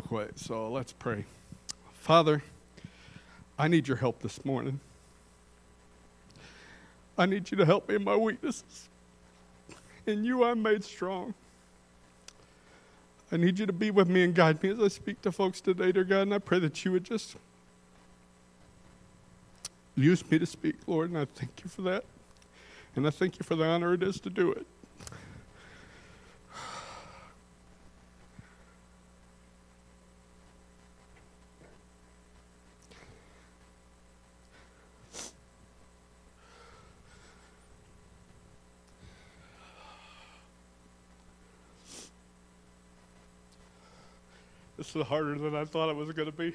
real 0.00 0.24
quick. 0.24 0.32
So 0.36 0.70
let's 0.70 0.92
pray. 0.92 1.24
Father, 1.92 2.42
I 3.58 3.68
need 3.68 3.88
your 3.88 3.98
help 3.98 4.22
this 4.22 4.44
morning. 4.44 4.80
I 7.18 7.26
need 7.26 7.50
you 7.50 7.56
to 7.58 7.66
help 7.66 7.88
me 7.88 7.96
in 7.96 8.04
my 8.04 8.16
weaknesses. 8.16 8.88
In 10.06 10.24
you, 10.24 10.44
I'm 10.44 10.62
made 10.62 10.84
strong. 10.84 11.34
I 13.30 13.36
need 13.36 13.58
you 13.58 13.66
to 13.66 13.72
be 13.72 13.90
with 13.90 14.08
me 14.08 14.24
and 14.24 14.34
guide 14.34 14.62
me 14.62 14.70
as 14.70 14.80
I 14.80 14.88
speak 14.88 15.20
to 15.22 15.32
folks 15.32 15.60
today, 15.60 15.92
dear 15.92 16.04
God. 16.04 16.22
And 16.22 16.34
I 16.34 16.38
pray 16.38 16.58
that 16.60 16.84
you 16.84 16.92
would 16.92 17.04
just 17.04 17.36
use 19.94 20.28
me 20.30 20.38
to 20.38 20.46
speak, 20.46 20.76
Lord. 20.86 21.10
And 21.10 21.18
I 21.18 21.26
thank 21.26 21.62
you 21.62 21.68
for 21.68 21.82
that. 21.82 22.04
And 22.96 23.06
I 23.06 23.10
thank 23.10 23.38
you 23.38 23.44
for 23.44 23.54
the 23.54 23.64
honor 23.64 23.92
it 23.94 24.02
is 24.02 24.18
to 24.20 24.30
do 24.30 24.50
it. 24.50 24.66
Is 44.92 45.06
harder 45.06 45.38
than 45.38 45.54
I 45.54 45.64
thought 45.64 45.88
it 45.88 45.94
was 45.94 46.10
going 46.10 46.26
to 46.26 46.36
be. 46.36 46.52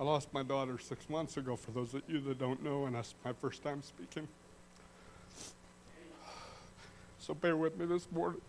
I 0.00 0.02
lost 0.02 0.32
my 0.32 0.42
daughter 0.42 0.76
six 0.78 1.08
months 1.08 1.36
ago, 1.36 1.54
for 1.54 1.70
those 1.70 1.94
of 1.94 2.02
you 2.08 2.18
that 2.22 2.40
don't 2.40 2.64
know, 2.64 2.86
and 2.86 2.96
that's 2.96 3.14
my 3.24 3.32
first 3.32 3.62
time 3.62 3.80
speaking. 3.82 4.26
So 7.20 7.32
bear 7.32 7.56
with 7.56 7.78
me 7.78 7.86
this 7.86 8.10
morning. 8.10 8.40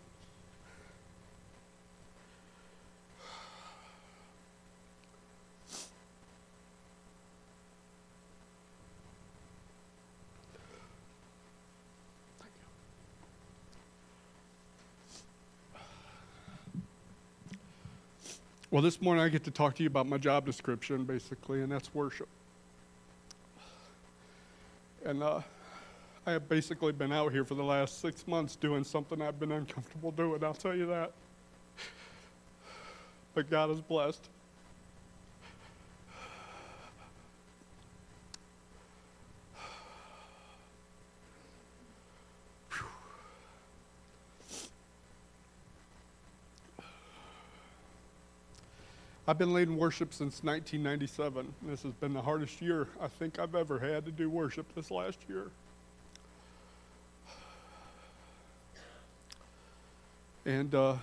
Well, 18.78 18.84
this 18.84 19.02
morning 19.02 19.24
I 19.24 19.28
get 19.28 19.42
to 19.42 19.50
talk 19.50 19.74
to 19.74 19.82
you 19.82 19.88
about 19.88 20.06
my 20.06 20.18
job 20.18 20.46
description, 20.46 21.02
basically, 21.02 21.62
and 21.62 21.72
that's 21.72 21.92
worship. 21.92 22.28
And 25.04 25.20
uh, 25.20 25.40
I 26.24 26.30
have 26.30 26.48
basically 26.48 26.92
been 26.92 27.10
out 27.10 27.32
here 27.32 27.44
for 27.44 27.56
the 27.56 27.64
last 27.64 28.00
six 28.00 28.28
months 28.28 28.54
doing 28.54 28.84
something 28.84 29.20
I've 29.20 29.40
been 29.40 29.50
uncomfortable 29.50 30.12
doing, 30.12 30.44
I'll 30.44 30.54
tell 30.54 30.76
you 30.76 30.86
that. 30.86 31.10
But 33.34 33.50
God 33.50 33.72
is 33.72 33.80
blessed. 33.80 34.28
I've 49.28 49.36
been 49.36 49.52
leading 49.52 49.76
worship 49.76 50.14
since 50.14 50.42
1997. 50.42 51.52
This 51.64 51.82
has 51.82 51.92
been 51.92 52.14
the 52.14 52.22
hardest 52.22 52.62
year 52.62 52.88
I 52.98 53.08
think 53.08 53.38
I've 53.38 53.54
ever 53.54 53.78
had 53.78 54.06
to 54.06 54.10
do 54.10 54.30
worship 54.30 54.74
this 54.74 54.90
last 54.90 55.18
year. 55.28 55.50
And, 60.46 60.74
uh, 60.74 60.96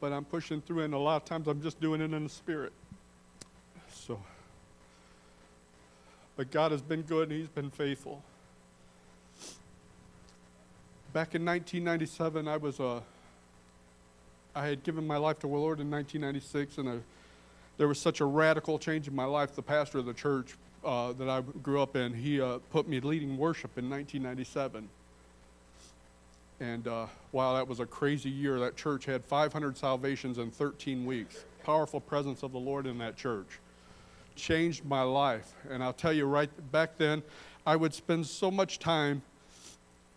but 0.00 0.12
I'm 0.12 0.26
pushing 0.26 0.60
through, 0.60 0.82
and 0.82 0.92
a 0.92 0.98
lot 0.98 1.16
of 1.16 1.24
times 1.24 1.48
I'm 1.48 1.62
just 1.62 1.80
doing 1.80 2.02
it 2.02 2.12
in 2.12 2.24
the 2.24 2.28
spirit. 2.28 2.74
So, 3.90 4.22
but 6.36 6.50
God 6.50 6.72
has 6.72 6.82
been 6.82 7.00
good, 7.00 7.30
and 7.30 7.40
He's 7.40 7.48
been 7.48 7.70
faithful. 7.70 8.22
Back 11.14 11.34
in 11.34 11.42
1997, 11.42 12.46
I 12.46 12.58
was 12.58 12.80
a 12.80 13.02
I 14.56 14.66
had 14.66 14.82
given 14.82 15.06
my 15.06 15.18
life 15.18 15.38
to 15.40 15.46
the 15.46 15.52
Lord 15.52 15.80
in 15.80 15.90
1996, 15.90 16.78
and 16.78 17.02
there 17.76 17.86
was 17.86 18.00
such 18.00 18.20
a 18.20 18.24
radical 18.24 18.78
change 18.78 19.06
in 19.06 19.14
my 19.14 19.26
life. 19.26 19.54
The 19.54 19.60
pastor 19.60 19.98
of 19.98 20.06
the 20.06 20.14
church 20.14 20.56
uh, 20.82 21.12
that 21.12 21.28
I 21.28 21.42
grew 21.62 21.82
up 21.82 21.94
in, 21.94 22.14
he 22.14 22.40
uh, 22.40 22.58
put 22.70 22.88
me 22.88 22.98
leading 23.00 23.36
worship 23.36 23.76
in 23.76 23.90
1997. 23.90 24.88
And 26.58 26.88
uh, 26.88 27.06
wow, 27.32 27.52
that 27.54 27.68
was 27.68 27.80
a 27.80 27.86
crazy 27.86 28.30
year. 28.30 28.58
That 28.58 28.76
church 28.76 29.04
had 29.04 29.26
500 29.26 29.76
salvations 29.76 30.38
in 30.38 30.50
13 30.50 31.04
weeks. 31.04 31.44
Powerful 31.62 32.00
presence 32.00 32.42
of 32.42 32.52
the 32.52 32.58
Lord 32.58 32.86
in 32.86 32.96
that 32.96 33.14
church. 33.14 33.60
Changed 34.36 34.86
my 34.86 35.02
life. 35.02 35.52
And 35.68 35.84
I'll 35.84 35.92
tell 35.92 36.14
you 36.14 36.24
right 36.24 36.48
back 36.72 36.96
then, 36.96 37.22
I 37.66 37.76
would 37.76 37.92
spend 37.92 38.26
so 38.26 38.50
much 38.50 38.78
time 38.78 39.20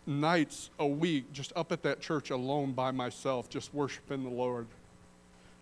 nights 0.06 0.70
a 0.78 0.86
week 0.86 1.32
just 1.32 1.52
up 1.56 1.72
at 1.72 1.82
that 1.82 2.00
church 2.00 2.30
alone 2.30 2.72
by 2.72 2.90
myself, 2.90 3.48
just 3.48 3.72
worshiping 3.74 4.24
the 4.24 4.30
Lord, 4.30 4.66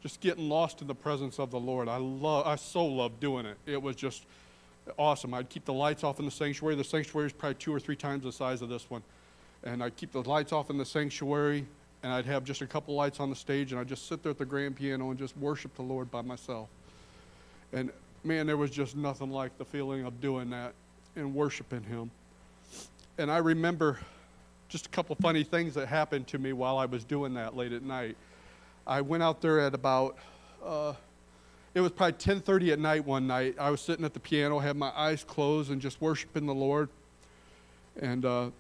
just 0.03 0.21
getting 0.21 0.49
lost 0.49 0.81
in 0.81 0.87
the 0.87 0.95
presence 0.95 1.39
of 1.39 1.51
the 1.51 1.61
Lord. 1.61 1.89
I 1.89 1.97
love, 1.97 2.47
I 2.47 2.57
so 2.57 2.85
love 2.85 3.21
doing 3.21 3.47
it. 3.47 3.57
It 3.67 3.83
was 3.83 3.97
just 3.97 4.25
awesome. 4.99 5.35
I'd 5.35 5.49
keep 5.49 5.65
the 5.65 5.73
lights 5.73 6.05
off 6.05 6.19
in 6.19 6.25
the 6.25 6.31
sanctuary. 6.31 6.75
The 6.77 6.85
sanctuary 6.85 7.27
is 7.27 7.33
probably 7.33 7.57
two 7.57 7.75
or 7.75 7.81
three 7.81 7.97
times 7.97 8.25
the 8.25 8.33
size 8.33 8.63
of 8.63 8.69
this 8.69 8.89
one, 8.89 9.03
and 9.65 9.83
I'd 9.83 9.97
keep 9.97 10.13
the 10.13 10.23
lights 10.23 10.53
off 10.53 10.71
in 10.71 10.79
the 10.79 10.87
sanctuary, 10.87 11.67
and 12.03 12.13
I'd 12.13 12.27
have 12.27 12.45
just 12.45 12.63
a 12.63 12.67
couple 12.67 12.95
lights 12.95 13.21
on 13.21 13.29
the 13.31 13.37
stage, 13.37 13.73
and 13.73 13.81
I'd 13.81 13.89
just 13.89 14.09
sit 14.09 14.23
there 14.23 14.31
at 14.31 14.39
the 14.39 14.47
grand 14.47 14.77
piano 14.77 15.11
and 15.11 15.19
just 15.19 15.37
worship 15.37 15.75
the 15.75 15.83
Lord 15.83 16.11
by 16.11 16.23
myself. 16.23 16.69
And 17.73 17.91
man, 18.25 18.47
there 18.47 18.57
was 18.57 18.71
just 18.71 18.97
nothing 18.97 19.31
like 19.31 19.57
the 19.59 19.65
feeling 19.65 20.07
of 20.07 20.21
doing 20.21 20.51
that 20.51 20.73
and 21.17 21.35
worshiping 21.35 21.83
Him. 21.83 22.11
And 23.19 23.31
I 23.31 23.39
remember 23.39 23.99
just 24.69 24.87
a 24.87 24.89
couple 24.91 25.17
funny 25.17 25.45
things 25.45 25.75
that 25.75 25.89
happened 25.89 26.27
to 26.29 26.39
me 26.39 26.53
while 26.53 26.79
I 26.79 26.87
was 26.87 27.05
doing 27.05 27.35
that 27.35 27.57
late 27.57 27.73
at 27.73 27.83
night. 27.83 28.17
I 28.87 29.01
went 29.01 29.23
out 29.23 29.41
there 29.41 29.61
at 29.61 29.75
about 29.75 30.17
uh, 30.65 30.95
it 31.75 31.81
was 31.81 31.93
probably 31.93 32.15
10:30 32.15 32.73
at 32.73 32.79
night 32.79 33.05
one 33.05 33.27
night. 33.27 33.55
I 33.59 33.71
was 33.71 33.81
sitting 33.81 34.05
at 34.05 34.15
the 34.15 34.21
piano, 34.21 34.59
had 34.59 34.77
my 34.77 34.91
eyes 34.97 35.25
closed, 35.25 35.71
and 35.71 35.81
just 35.81 36.01
worshiping 36.01 36.47
the 36.47 36.55
Lord. 36.55 36.89
And 38.01 38.25
uh, 38.25 38.51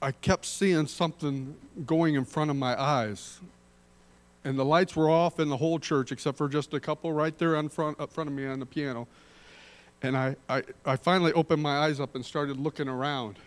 I 0.00 0.12
kept 0.12 0.46
seeing 0.46 0.86
something 0.86 1.56
going 1.86 2.14
in 2.14 2.24
front 2.24 2.50
of 2.50 2.56
my 2.56 2.80
eyes, 2.80 3.40
and 4.44 4.58
the 4.58 4.64
lights 4.64 4.94
were 4.96 5.10
off 5.10 5.40
in 5.40 5.48
the 5.48 5.56
whole 5.56 5.78
church 5.78 6.12
except 6.12 6.38
for 6.38 6.48
just 6.48 6.72
a 6.74 6.80
couple 6.80 7.12
right 7.12 7.36
there 7.38 7.56
in 7.56 7.68
front 7.68 8.00
up 8.00 8.12
front 8.12 8.28
of 8.28 8.34
me 8.34 8.46
on 8.46 8.60
the 8.60 8.66
piano. 8.66 9.06
And 10.04 10.18
I, 10.18 10.36
I, 10.50 10.62
I 10.84 10.96
finally 10.96 11.32
opened 11.32 11.62
my 11.62 11.78
eyes 11.78 11.98
up 11.98 12.14
and 12.14 12.22
started 12.22 12.60
looking 12.60 12.88
around. 12.88 13.38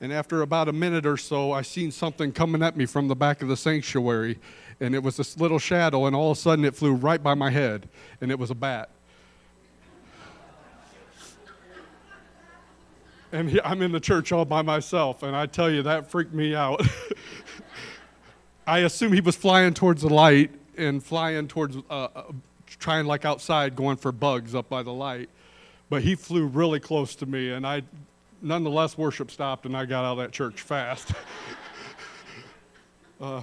And 0.00 0.14
after 0.14 0.40
about 0.40 0.66
a 0.66 0.72
minute 0.72 1.04
or 1.04 1.18
so, 1.18 1.52
I 1.52 1.60
seen 1.60 1.90
something 1.90 2.32
coming 2.32 2.62
at 2.62 2.74
me 2.74 2.86
from 2.86 3.06
the 3.06 3.14
back 3.14 3.42
of 3.42 3.48
the 3.48 3.56
sanctuary. 3.56 4.38
And 4.80 4.94
it 4.94 5.02
was 5.02 5.18
this 5.18 5.36
little 5.36 5.58
shadow, 5.58 6.06
and 6.06 6.16
all 6.16 6.30
of 6.30 6.38
a 6.38 6.40
sudden 6.40 6.64
it 6.64 6.74
flew 6.74 6.94
right 6.94 7.22
by 7.22 7.34
my 7.34 7.50
head. 7.50 7.86
And 8.22 8.30
it 8.30 8.38
was 8.38 8.50
a 8.50 8.54
bat. 8.54 8.88
and 13.32 13.60
I'm 13.62 13.82
in 13.82 13.92
the 13.92 14.00
church 14.00 14.32
all 14.32 14.46
by 14.46 14.62
myself, 14.62 15.22
and 15.22 15.36
I 15.36 15.44
tell 15.44 15.70
you, 15.70 15.82
that 15.82 16.10
freaked 16.10 16.32
me 16.32 16.54
out. 16.54 16.80
I 18.66 18.78
assume 18.78 19.12
he 19.12 19.20
was 19.20 19.36
flying 19.36 19.74
towards 19.74 20.00
the 20.00 20.08
light 20.08 20.50
and 20.78 21.04
flying 21.04 21.46
towards, 21.46 21.76
uh, 21.76 22.08
uh, 22.16 22.22
trying 22.78 23.04
like 23.04 23.26
outside, 23.26 23.76
going 23.76 23.98
for 23.98 24.12
bugs 24.12 24.54
up 24.54 24.70
by 24.70 24.82
the 24.82 24.94
light 24.94 25.28
but 25.90 26.02
he 26.02 26.14
flew 26.14 26.46
really 26.46 26.80
close 26.80 27.14
to 27.16 27.26
me, 27.26 27.50
and 27.50 27.66
I, 27.66 27.82
nonetheless, 28.42 28.98
worship 28.98 29.30
stopped, 29.30 29.66
and 29.66 29.76
I 29.76 29.84
got 29.84 30.04
out 30.04 30.12
of 30.12 30.18
that 30.18 30.32
church 30.32 30.60
fast. 30.62 31.12
uh, 33.20 33.42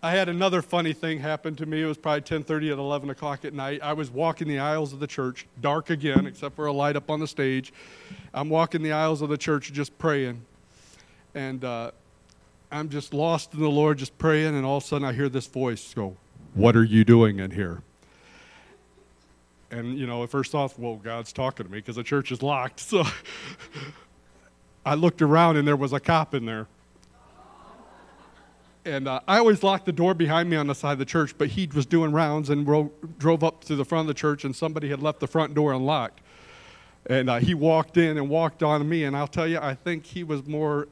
I 0.00 0.12
had 0.12 0.28
another 0.28 0.62
funny 0.62 0.92
thing 0.92 1.18
happen 1.18 1.56
to 1.56 1.66
me. 1.66 1.82
It 1.82 1.86
was 1.86 1.98
probably 1.98 2.20
10:30 2.22 2.72
at 2.72 2.78
11 2.78 3.10
o'clock 3.10 3.44
at 3.44 3.52
night. 3.52 3.80
I 3.82 3.94
was 3.94 4.10
walking 4.10 4.46
the 4.46 4.60
aisles 4.60 4.92
of 4.92 5.00
the 5.00 5.08
church, 5.08 5.46
dark 5.60 5.90
again, 5.90 6.26
except 6.26 6.54
for 6.54 6.66
a 6.66 6.72
light 6.72 6.94
up 6.94 7.10
on 7.10 7.18
the 7.18 7.26
stage. 7.26 7.72
I'm 8.32 8.48
walking 8.48 8.82
the 8.82 8.92
aisles 8.92 9.22
of 9.22 9.28
the 9.28 9.38
church, 9.38 9.72
just 9.72 9.98
praying, 9.98 10.42
and 11.34 11.64
uh, 11.64 11.90
I'm 12.70 12.88
just 12.90 13.12
lost 13.12 13.54
in 13.54 13.60
the 13.60 13.68
Lord, 13.68 13.98
just 13.98 14.16
praying. 14.18 14.54
And 14.54 14.64
all 14.64 14.76
of 14.76 14.84
a 14.84 14.86
sudden, 14.86 15.06
I 15.06 15.12
hear 15.12 15.28
this 15.28 15.46
voice 15.46 15.92
go, 15.94 16.16
"What 16.54 16.76
are 16.76 16.84
you 16.84 17.04
doing 17.04 17.40
in 17.40 17.50
here?" 17.50 17.82
And, 19.70 19.98
you 19.98 20.06
know, 20.06 20.22
at 20.22 20.30
first 20.30 20.52
thought, 20.52 20.78
well, 20.78 20.96
God's 20.96 21.32
talking 21.32 21.66
to 21.66 21.72
me 21.72 21.78
because 21.78 21.96
the 21.96 22.02
church 22.02 22.32
is 22.32 22.42
locked. 22.42 22.80
So 22.88 23.04
I 24.86 24.94
looked 24.94 25.20
around 25.20 25.56
and 25.56 25.68
there 25.68 25.76
was 25.76 25.92
a 25.92 26.00
cop 26.00 26.34
in 26.34 26.46
there. 26.46 26.66
And 28.86 29.06
uh, 29.06 29.20
I 29.28 29.36
always 29.36 29.62
locked 29.62 29.84
the 29.84 29.92
door 29.92 30.14
behind 30.14 30.48
me 30.48 30.56
on 30.56 30.66
the 30.66 30.74
side 30.74 30.92
of 30.92 30.98
the 30.98 31.04
church, 31.04 31.34
but 31.36 31.48
he 31.48 31.68
was 31.74 31.84
doing 31.84 32.10
rounds 32.10 32.48
and 32.48 32.66
ro- 32.66 32.90
drove 33.18 33.44
up 33.44 33.62
to 33.64 33.76
the 33.76 33.84
front 33.84 34.02
of 34.02 34.06
the 34.06 34.18
church, 34.18 34.44
and 34.44 34.56
somebody 34.56 34.88
had 34.88 35.02
left 35.02 35.20
the 35.20 35.26
front 35.26 35.52
door 35.52 35.74
unlocked. 35.74 36.22
And 37.04 37.28
uh, 37.28 37.36
he 37.36 37.52
walked 37.52 37.98
in 37.98 38.16
and 38.16 38.30
walked 38.30 38.62
on 38.62 38.88
me, 38.88 39.04
and 39.04 39.14
I'll 39.14 39.26
tell 39.26 39.46
you, 39.46 39.58
I 39.58 39.74
think 39.74 40.06
he 40.06 40.24
was 40.24 40.46
more 40.46 40.88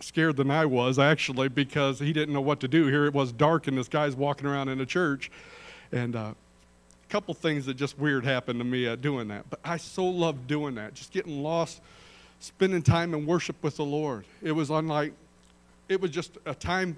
scared 0.00 0.36
than 0.36 0.50
I 0.50 0.66
was 0.66 0.98
actually 0.98 1.48
because 1.48 1.98
he 1.98 2.12
didn't 2.12 2.34
know 2.34 2.40
what 2.42 2.60
to 2.60 2.68
do. 2.68 2.88
Here 2.88 3.06
it 3.06 3.14
was 3.14 3.32
dark, 3.32 3.66
and 3.66 3.78
this 3.78 3.88
guy's 3.88 4.14
walking 4.14 4.46
around 4.46 4.68
in 4.68 4.78
a 4.78 4.86
church, 4.86 5.30
and 5.92 6.16
uh, 6.16 6.34
couple 7.10 7.34
things 7.34 7.66
that 7.66 7.74
just 7.74 7.98
weird 7.98 8.24
happened 8.24 8.60
to 8.60 8.64
me 8.64 8.86
uh, 8.86 8.96
doing 8.96 9.28
that. 9.28 9.50
But 9.50 9.60
I 9.64 9.76
so 9.76 10.06
loved 10.06 10.46
doing 10.46 10.76
that, 10.76 10.94
just 10.94 11.12
getting 11.12 11.42
lost, 11.42 11.80
spending 12.38 12.82
time 12.82 13.12
in 13.14 13.26
worship 13.26 13.56
with 13.62 13.76
the 13.76 13.84
Lord. 13.84 14.24
It 14.42 14.52
was 14.52 14.70
unlike, 14.70 15.12
it 15.88 16.00
was 16.00 16.10
just 16.10 16.38
a 16.46 16.54
time. 16.54 16.96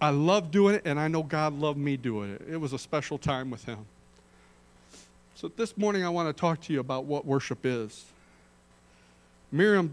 I 0.00 0.10
loved 0.10 0.52
doing 0.52 0.76
it, 0.76 0.82
and 0.84 0.98
I 0.98 1.08
know 1.08 1.22
God 1.22 1.52
loved 1.52 1.78
me 1.78 1.96
doing 1.96 2.32
it. 2.32 2.42
It 2.48 2.56
was 2.56 2.72
a 2.72 2.78
special 2.78 3.18
time 3.18 3.50
with 3.50 3.64
Him. 3.64 3.84
So 5.34 5.48
this 5.56 5.76
morning, 5.76 6.04
I 6.04 6.08
want 6.08 6.34
to 6.34 6.38
talk 6.38 6.60
to 6.62 6.72
you 6.72 6.80
about 6.80 7.04
what 7.04 7.26
worship 7.26 7.60
is. 7.64 8.04
Merriam 9.52 9.90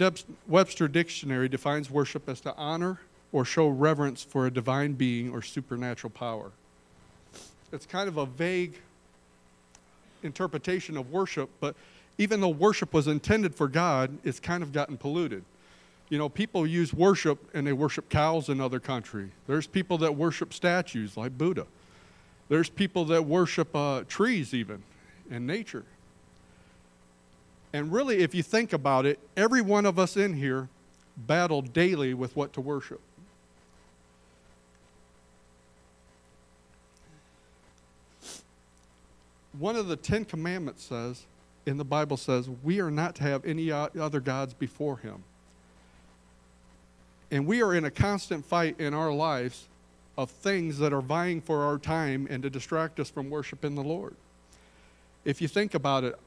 Webster 0.48 0.88
Dictionary 0.88 1.50
defines 1.50 1.90
worship 1.90 2.30
as 2.30 2.40
to 2.42 2.56
honor 2.56 3.00
or 3.32 3.44
show 3.44 3.68
reverence 3.68 4.24
for 4.24 4.46
a 4.46 4.52
divine 4.52 4.94
being 4.94 5.32
or 5.32 5.42
supernatural 5.42 6.12
power. 6.12 6.52
It's 7.72 7.86
kind 7.86 8.08
of 8.08 8.18
a 8.18 8.26
vague 8.26 8.76
interpretation 10.28 10.96
of 10.98 11.12
worship, 11.12 11.50
but 11.60 11.76
even 12.20 12.42
though 12.42 12.50
worship 12.50 12.94
was 12.94 13.08
intended 13.08 13.56
for 13.56 13.68
God, 13.68 14.16
it's 14.24 14.40
kind 14.40 14.62
of 14.62 14.72
gotten 14.72 14.98
polluted. 14.98 15.44
You 16.10 16.18
know, 16.18 16.30
people 16.30 16.66
use 16.66 16.94
worship 16.94 17.40
and 17.54 17.66
they 17.66 17.74
worship 17.74 18.10
cows 18.10 18.50
in 18.50 18.62
other 18.62 18.80
countries. 18.80 19.32
There's 19.48 19.68
people 19.68 19.98
that 20.00 20.16
worship 20.16 20.54
statues 20.54 21.18
like 21.18 21.38
Buddha. 21.38 21.66
There's 22.50 22.70
people 22.70 23.06
that 23.06 23.26
worship 23.26 23.76
uh, 23.76 24.04
trees 24.08 24.54
even 24.54 24.84
and 25.30 25.46
nature. 25.46 25.84
And 27.74 27.92
really, 27.92 28.20
if 28.20 28.34
you 28.34 28.44
think 28.44 28.72
about 28.72 29.06
it, 29.06 29.20
every 29.36 29.62
one 29.62 29.86
of 29.86 30.00
us 30.00 30.16
in 30.16 30.34
here 30.34 30.70
battle 31.18 31.62
daily 31.62 32.14
with 32.14 32.36
what 32.36 32.54
to 32.54 32.62
worship. 32.62 33.02
One 39.60 39.76
of 39.76 39.88
the 39.88 39.96
Ten 39.96 40.26
Commandments 40.26 40.84
says, 40.84 41.26
in 41.66 41.78
the 41.78 41.86
Bible 41.86 42.18
says, 42.18 42.50
we 42.64 42.80
are 42.80 42.92
not 42.92 43.16
to 43.16 43.24
have 43.24 43.46
any 43.46 43.72
other 43.72 44.20
gods 44.20 44.54
before 44.54 44.98
Him. 44.98 45.24
And 47.30 47.46
we 47.46 47.62
are 47.62 47.74
in 47.74 47.86
a 47.86 47.92
constant 47.92 48.46
fight 48.46 48.80
in 48.80 48.94
our 48.94 49.12
lives 49.12 49.68
of 50.18 50.32
things 50.32 50.78
that 50.80 50.94
are 50.94 51.02
vying 51.02 51.42
for 51.42 51.64
our 51.64 51.78
time 51.78 52.28
and 52.30 52.42
to 52.44 52.50
distract 52.50 53.00
us 53.00 53.10
from 53.10 53.30
worshiping 53.30 53.76
the 53.76 53.84
Lord. 53.84 54.16
If 55.26 55.42
you 55.42 55.48
think 55.48 55.74
about 55.74 56.04
it, 56.04 56.18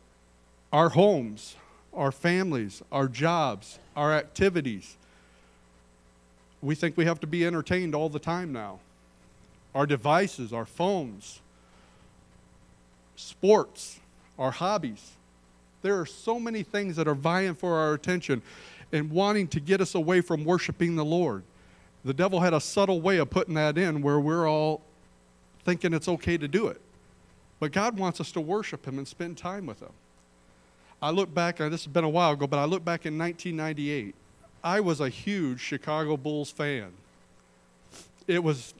our 0.73 0.91
homes, 0.91 1.57
our 1.95 2.13
families, 2.13 2.83
our 2.93 3.09
jobs, 3.09 3.79
our 3.97 4.13
activities. 4.13 4.97
We 6.63 6.75
think 6.75 6.97
we 6.97 7.07
have 7.07 7.21
to 7.21 7.27
be 7.27 7.47
entertained 7.47 7.95
all 7.95 8.09
the 8.09 8.19
time 8.19 8.53
now. 8.53 8.81
Our 9.75 9.87
devices, 9.87 10.53
our 10.53 10.67
phones, 10.67 11.41
sports, 13.21 14.01
our 14.39 14.51
hobbies. 14.51 15.13
There 15.83 15.99
are 15.99 16.07
so 16.07 16.39
many 16.39 16.63
things 16.63 16.97
that 16.97 17.09
are 17.09 17.15
vying 17.15 17.55
for 17.55 17.77
our 17.77 17.95
attention 17.95 18.43
and 18.93 19.11
wanting 19.11 19.49
to 19.49 19.61
get 19.61 19.81
us 19.81 19.95
away 19.95 20.21
from 20.21 20.45
worshiping 20.45 20.97
the 20.97 21.05
Lord. 21.05 21.43
The 22.05 22.15
devil 22.15 22.41
had 22.41 22.55
a 22.55 22.61
subtle 22.61 23.01
way 23.01 23.19
of 23.19 23.31
putting 23.31 23.55
that 23.55 23.79
in 23.79 24.03
where 24.03 24.19
we're 24.19 24.49
all 24.49 24.83
thinking 25.65 25.93
it's 25.93 26.09
okay 26.09 26.37
to 26.39 26.49
do 26.49 26.67
it. 26.67 26.81
But 27.61 27.73
God 27.73 27.99
wants 27.99 28.21
us 28.21 28.33
to 28.33 28.41
worship 28.41 28.87
Him 28.87 28.99
and 28.99 29.07
spend 29.07 29.37
time 29.37 29.67
with 29.67 29.81
Him. 29.81 29.93
I 31.03 31.11
look 31.11 31.33
back, 31.33 31.59
this 31.59 31.85
has 31.85 31.87
been 31.87 32.05
a 32.05 32.09
while 32.09 32.33
ago, 32.33 32.47
but 32.47 32.59
I 32.59 32.65
look 32.65 32.85
back 32.85 33.07
in 33.07 33.17
1998. 33.19 34.15
I 34.63 34.81
was 34.81 35.01
a 35.01 35.09
huge 35.09 35.61
Chicago 35.61 36.17
Bulls 36.17 36.51
fan. 36.51 36.93
It 38.27 38.43
was 38.43 38.75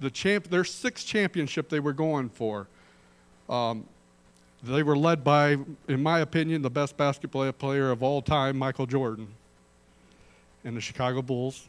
the 0.00 0.10
champ, 0.10 0.48
their 0.48 0.64
sixth 0.64 1.06
championship 1.06 1.68
they 1.68 1.80
were 1.80 1.94
going 1.94 2.28
for. 2.28 2.66
Um, 3.48 3.86
they 4.62 4.82
were 4.82 4.96
led 4.96 5.22
by, 5.22 5.58
in 5.88 6.02
my 6.02 6.20
opinion, 6.20 6.62
the 6.62 6.70
best 6.70 6.96
basketball 6.96 7.50
player 7.52 7.90
of 7.90 8.02
all 8.02 8.22
time, 8.22 8.56
Michael 8.56 8.86
Jordan. 8.86 9.28
And 10.64 10.76
the 10.76 10.80
Chicago 10.80 11.20
Bulls, 11.20 11.68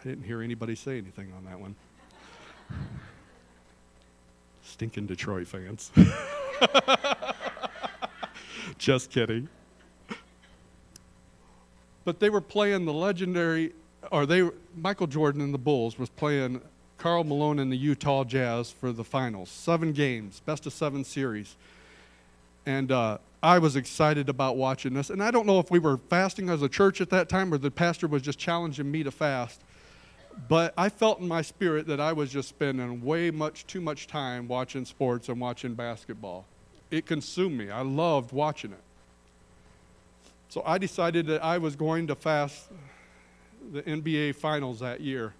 I 0.00 0.08
didn't 0.08 0.24
hear 0.24 0.40
anybody 0.40 0.74
say 0.74 0.96
anything 0.96 1.32
on 1.36 1.44
that 1.44 1.60
one. 1.60 1.74
Stinking 4.62 5.06
Detroit 5.06 5.46
fans. 5.46 5.90
Just 8.78 9.10
kidding. 9.10 9.48
But 12.04 12.20
they 12.20 12.30
were 12.30 12.40
playing 12.40 12.84
the 12.84 12.92
legendary, 12.92 13.72
or 14.10 14.26
they 14.26 14.48
Michael 14.76 15.06
Jordan 15.06 15.40
and 15.40 15.52
the 15.52 15.58
Bulls 15.58 15.98
was 15.98 16.08
playing 16.08 16.60
Karl 17.06 17.22
Malone 17.22 17.60
and 17.60 17.70
the 17.70 17.76
Utah 17.76 18.24
Jazz 18.24 18.72
for 18.72 18.90
the 18.90 19.04
finals. 19.04 19.48
Seven 19.48 19.92
games, 19.92 20.40
best 20.44 20.66
of 20.66 20.72
seven 20.72 21.04
series. 21.04 21.54
And 22.66 22.90
uh, 22.90 23.18
I 23.40 23.60
was 23.60 23.76
excited 23.76 24.28
about 24.28 24.56
watching 24.56 24.92
this. 24.92 25.10
And 25.10 25.22
I 25.22 25.30
don't 25.30 25.46
know 25.46 25.60
if 25.60 25.70
we 25.70 25.78
were 25.78 25.98
fasting 25.98 26.48
as 26.48 26.62
a 26.62 26.68
church 26.68 27.00
at 27.00 27.08
that 27.10 27.28
time 27.28 27.54
or 27.54 27.58
the 27.58 27.70
pastor 27.70 28.08
was 28.08 28.22
just 28.22 28.40
challenging 28.40 28.90
me 28.90 29.04
to 29.04 29.12
fast. 29.12 29.60
But 30.48 30.74
I 30.76 30.88
felt 30.88 31.20
in 31.20 31.28
my 31.28 31.42
spirit 31.42 31.86
that 31.86 32.00
I 32.00 32.12
was 32.12 32.32
just 32.32 32.48
spending 32.48 33.00
way 33.04 33.30
much 33.30 33.68
too 33.68 33.80
much 33.80 34.08
time 34.08 34.48
watching 34.48 34.84
sports 34.84 35.28
and 35.28 35.40
watching 35.40 35.74
basketball 35.74 36.44
it 36.90 37.06
consumed 37.06 37.56
me. 37.56 37.70
I 37.70 37.82
loved 37.82 38.32
watching 38.32 38.72
it. 38.72 38.82
So 40.48 40.60
I 40.66 40.76
decided 40.76 41.28
that 41.28 41.44
I 41.44 41.58
was 41.58 41.76
going 41.76 42.08
to 42.08 42.16
fast 42.16 42.66
the 43.72 43.82
NBA 43.82 44.34
Finals 44.34 44.80
that 44.80 45.00
year. 45.00 45.34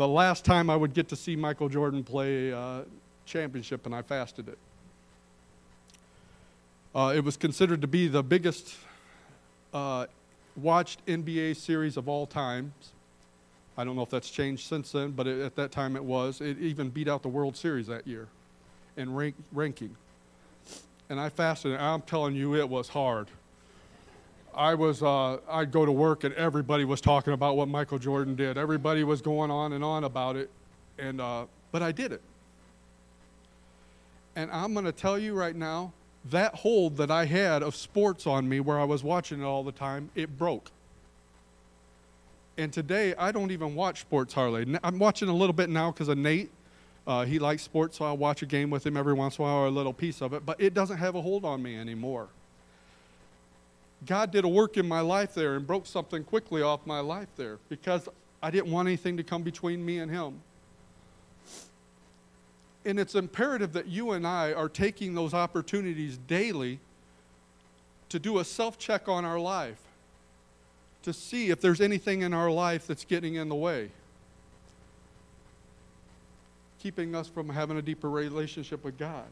The 0.00 0.08
last 0.08 0.46
time 0.46 0.70
I 0.70 0.76
would 0.76 0.94
get 0.94 1.08
to 1.08 1.16
see 1.16 1.36
Michael 1.36 1.68
Jordan 1.68 2.02
play 2.02 2.54
uh, 2.54 2.84
championship, 3.26 3.84
and 3.84 3.94
I 3.94 4.00
fasted 4.00 4.48
it. 4.48 4.56
Uh, 6.94 7.12
it 7.14 7.22
was 7.22 7.36
considered 7.36 7.82
to 7.82 7.86
be 7.86 8.08
the 8.08 8.22
biggest 8.22 8.76
uh, 9.74 10.06
watched 10.56 11.04
NBA 11.04 11.54
series 11.56 11.98
of 11.98 12.08
all 12.08 12.24
times. 12.24 12.72
I 13.76 13.84
don't 13.84 13.94
know 13.94 14.00
if 14.00 14.08
that's 14.08 14.30
changed 14.30 14.66
since 14.66 14.90
then, 14.90 15.10
but 15.10 15.26
it, 15.26 15.42
at 15.42 15.54
that 15.56 15.70
time 15.70 15.96
it 15.96 16.04
was. 16.04 16.40
It 16.40 16.56
even 16.60 16.88
beat 16.88 17.06
out 17.06 17.20
the 17.20 17.28
World 17.28 17.54
Series 17.54 17.86
that 17.88 18.06
year 18.06 18.28
in 18.96 19.14
rank, 19.14 19.34
ranking. 19.52 19.94
And 21.10 21.20
I 21.20 21.28
fasted, 21.28 21.72
and 21.72 21.82
I'm 21.82 22.00
telling 22.00 22.34
you, 22.34 22.56
it 22.56 22.70
was 22.70 22.88
hard. 22.88 23.28
I 24.54 24.74
was, 24.74 25.02
uh, 25.02 25.38
I'd 25.48 25.70
go 25.70 25.86
to 25.86 25.92
work, 25.92 26.24
and 26.24 26.34
everybody 26.34 26.84
was 26.84 27.00
talking 27.00 27.32
about 27.32 27.56
what 27.56 27.68
Michael 27.68 27.98
Jordan 27.98 28.34
did. 28.34 28.58
Everybody 28.58 29.04
was 29.04 29.20
going 29.20 29.50
on 29.50 29.72
and 29.72 29.84
on 29.84 30.04
about 30.04 30.36
it, 30.36 30.50
and 30.98 31.20
uh, 31.20 31.46
but 31.72 31.82
I 31.82 31.92
did 31.92 32.12
it. 32.12 32.22
And 34.36 34.50
I'm 34.50 34.72
going 34.72 34.84
to 34.84 34.92
tell 34.92 35.18
you 35.18 35.34
right 35.34 35.56
now, 35.56 35.92
that 36.30 36.54
hold 36.54 36.96
that 36.98 37.10
I 37.10 37.24
had 37.24 37.62
of 37.62 37.74
sports 37.74 38.26
on 38.26 38.48
me, 38.48 38.60
where 38.60 38.78
I 38.78 38.84
was 38.84 39.02
watching 39.02 39.40
it 39.40 39.44
all 39.44 39.64
the 39.64 39.72
time, 39.72 40.10
it 40.14 40.36
broke. 40.36 40.70
And 42.58 42.72
today, 42.72 43.14
I 43.16 43.32
don't 43.32 43.50
even 43.50 43.74
watch 43.74 44.00
sports 44.00 44.34
hardly. 44.34 44.78
I'm 44.84 44.98
watching 44.98 45.28
a 45.28 45.34
little 45.34 45.54
bit 45.54 45.70
now 45.70 45.90
because 45.90 46.08
of 46.08 46.18
Nate 46.18 46.50
uh, 47.06 47.24
he 47.24 47.38
likes 47.38 47.62
sports, 47.62 47.98
so 47.98 48.04
I'll 48.04 48.16
watch 48.16 48.42
a 48.42 48.46
game 48.46 48.70
with 48.70 48.86
him 48.86 48.96
every 48.96 49.14
once 49.14 49.38
in 49.38 49.42
a 49.42 49.48
while 49.48 49.56
or 49.56 49.66
a 49.66 49.70
little 49.70 49.92
piece 49.92 50.20
of 50.20 50.32
it, 50.32 50.44
but 50.44 50.60
it 50.60 50.74
doesn't 50.74 50.98
have 50.98 51.14
a 51.14 51.20
hold 51.20 51.44
on 51.44 51.62
me 51.62 51.76
anymore. 51.76 52.28
God 54.06 54.30
did 54.30 54.44
a 54.44 54.48
work 54.48 54.76
in 54.76 54.88
my 54.88 55.00
life 55.00 55.34
there 55.34 55.56
and 55.56 55.66
broke 55.66 55.86
something 55.86 56.24
quickly 56.24 56.62
off 56.62 56.86
my 56.86 57.00
life 57.00 57.28
there 57.36 57.58
because 57.68 58.08
I 58.42 58.50
didn't 58.50 58.72
want 58.72 58.88
anything 58.88 59.16
to 59.18 59.22
come 59.22 59.42
between 59.42 59.84
me 59.84 59.98
and 59.98 60.10
Him. 60.10 60.40
And 62.84 62.98
it's 62.98 63.14
imperative 63.14 63.74
that 63.74 63.86
you 63.86 64.12
and 64.12 64.26
I 64.26 64.54
are 64.54 64.68
taking 64.68 65.14
those 65.14 65.34
opportunities 65.34 66.16
daily 66.16 66.80
to 68.08 68.18
do 68.18 68.38
a 68.38 68.44
self 68.44 68.78
check 68.78 69.08
on 69.08 69.24
our 69.24 69.38
life, 69.38 69.80
to 71.02 71.12
see 71.12 71.50
if 71.50 71.60
there's 71.60 71.82
anything 71.82 72.22
in 72.22 72.32
our 72.32 72.50
life 72.50 72.86
that's 72.86 73.04
getting 73.04 73.34
in 73.34 73.48
the 73.48 73.54
way 73.54 73.90
keeping 76.80 77.14
us 77.14 77.28
from 77.28 77.48
having 77.48 77.76
a 77.76 77.82
deeper 77.82 78.08
relationship 78.08 78.82
with 78.84 78.98
God. 78.98 79.26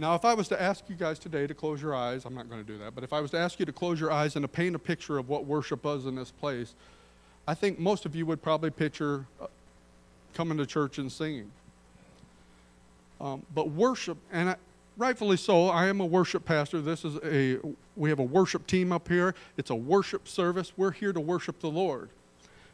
Now, 0.00 0.14
if 0.14 0.24
I 0.24 0.32
was 0.32 0.46
to 0.48 0.62
ask 0.62 0.84
you 0.88 0.94
guys 0.94 1.18
today 1.18 1.48
to 1.48 1.54
close 1.54 1.82
your 1.82 1.92
eyes, 1.92 2.24
I'm 2.24 2.32
not 2.32 2.48
going 2.48 2.64
to 2.64 2.72
do 2.72 2.78
that, 2.78 2.94
but 2.94 3.02
if 3.02 3.12
I 3.12 3.20
was 3.20 3.32
to 3.32 3.38
ask 3.38 3.58
you 3.58 3.66
to 3.66 3.72
close 3.72 3.98
your 3.98 4.12
eyes 4.12 4.36
and 4.36 4.44
to 4.44 4.48
paint 4.48 4.76
a 4.76 4.78
picture 4.78 5.18
of 5.18 5.28
what 5.28 5.44
worship 5.44 5.82
was 5.82 6.06
in 6.06 6.14
this 6.14 6.30
place, 6.30 6.74
I 7.48 7.54
think 7.54 7.80
most 7.80 8.06
of 8.06 8.14
you 8.14 8.24
would 8.24 8.40
probably 8.40 8.70
picture 8.70 9.26
uh, 9.42 9.48
coming 10.34 10.56
to 10.58 10.66
church 10.66 10.98
and 10.98 11.10
singing. 11.10 11.50
Um, 13.20 13.42
but 13.52 13.70
worship, 13.70 14.18
and 14.30 14.50
I, 14.50 14.56
rightfully 14.96 15.36
so, 15.36 15.66
I 15.66 15.88
am 15.88 16.00
a 16.00 16.06
worship 16.06 16.44
pastor. 16.44 16.80
This 16.80 17.04
is 17.04 17.16
a, 17.24 17.58
we 17.96 18.08
have 18.08 18.20
a 18.20 18.24
worship 18.24 18.68
team 18.68 18.92
up 18.92 19.08
here. 19.08 19.34
It's 19.56 19.70
a 19.70 19.74
worship 19.74 20.28
service. 20.28 20.72
We're 20.76 20.92
here 20.92 21.12
to 21.12 21.20
worship 21.20 21.58
the 21.58 21.70
Lord. 21.70 22.08